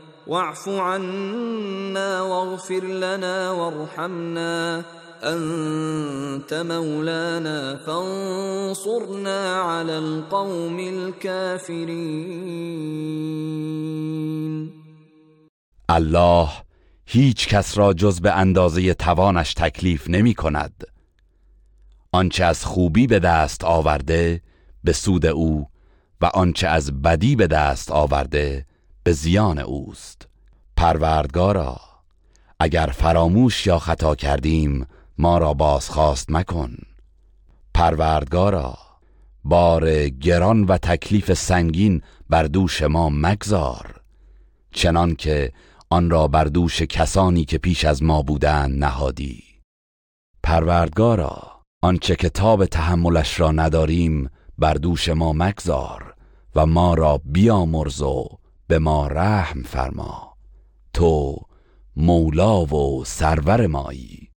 واعف 0.27 0.67
عنا 0.67 2.21
واغفر 2.21 2.83
لنا 2.83 3.51
وارحمنا. 3.51 4.83
انت 5.23 6.53
مولانا 6.53 7.77
فانصرنا 7.85 9.61
على 9.61 9.91
القوم 9.91 10.79
الكافرین 10.79 11.91
الله 15.89 16.49
هیچ 17.05 17.47
کس 17.47 17.77
را 17.77 17.93
جز 17.93 18.21
به 18.21 18.31
اندازه 18.31 18.93
توانش 18.93 19.53
تکلیف 19.53 20.09
نمی 20.09 20.33
کند. 20.33 20.83
آنچه 22.11 22.45
از 22.45 22.65
خوبی 22.65 23.07
به 23.07 23.19
دست 23.19 23.63
آورده 23.63 24.41
به 24.83 24.93
سود 24.93 25.25
او 25.25 25.67
و 26.21 26.25
آنچه 26.25 26.67
از 26.67 27.01
بدی 27.01 27.35
به 27.35 27.47
دست 27.47 27.91
آورده 27.91 28.65
به 29.03 29.11
زیان 29.11 29.59
اوست. 29.59 30.27
پروردگارا 30.77 31.79
اگر 32.59 32.85
فراموش 32.85 33.67
یا 33.67 33.79
خطا 33.79 34.15
کردیم 34.15 34.87
ما 35.17 35.37
را 35.37 35.53
بازخواست 35.53 36.31
مکن. 36.31 36.77
پروردگارا 37.73 38.77
بار 39.43 40.09
گران 40.09 40.63
و 40.63 40.77
تکلیف 40.77 41.33
سنگین 41.33 42.01
بر 42.29 42.43
دوش 42.43 42.81
ما 42.81 43.09
مگذار. 43.09 44.01
چنان 44.71 45.15
که 45.15 45.51
آن 45.89 46.09
را 46.09 46.27
بر 46.27 46.43
دوش 46.43 46.81
کسانی 46.81 47.45
که 47.45 47.57
پیش 47.57 47.85
از 47.85 48.03
ما 48.03 48.21
بودند 48.21 48.83
نهادی. 48.83 49.43
پروردگارا 50.43 51.51
آنچه 51.81 52.15
کتاب 52.15 52.65
تحملش 52.65 53.39
را 53.39 53.51
نداریم 53.51 54.29
بر 54.57 54.73
دوش 54.73 55.09
ما 55.09 55.33
مگذار 55.33 56.15
و 56.55 56.65
ما 56.65 56.93
را 56.93 57.21
بیامرز 57.25 58.01
و 58.01 58.27
به 58.71 58.79
ما 58.79 59.07
رحم 59.07 59.63
فرما. 59.63 60.37
تو 60.93 61.35
مولا 61.95 62.65
و 62.65 63.05
سرور 63.05 63.67
مایی. 63.67 64.31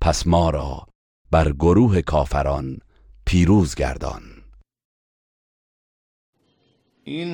پس 0.00 0.26
ما 0.26 0.50
را 0.50 0.86
بر 1.30 1.52
گروه 1.52 2.02
کافران 2.02 2.78
پیروز 3.26 3.74
گردان. 3.74 4.22
این 7.04 7.28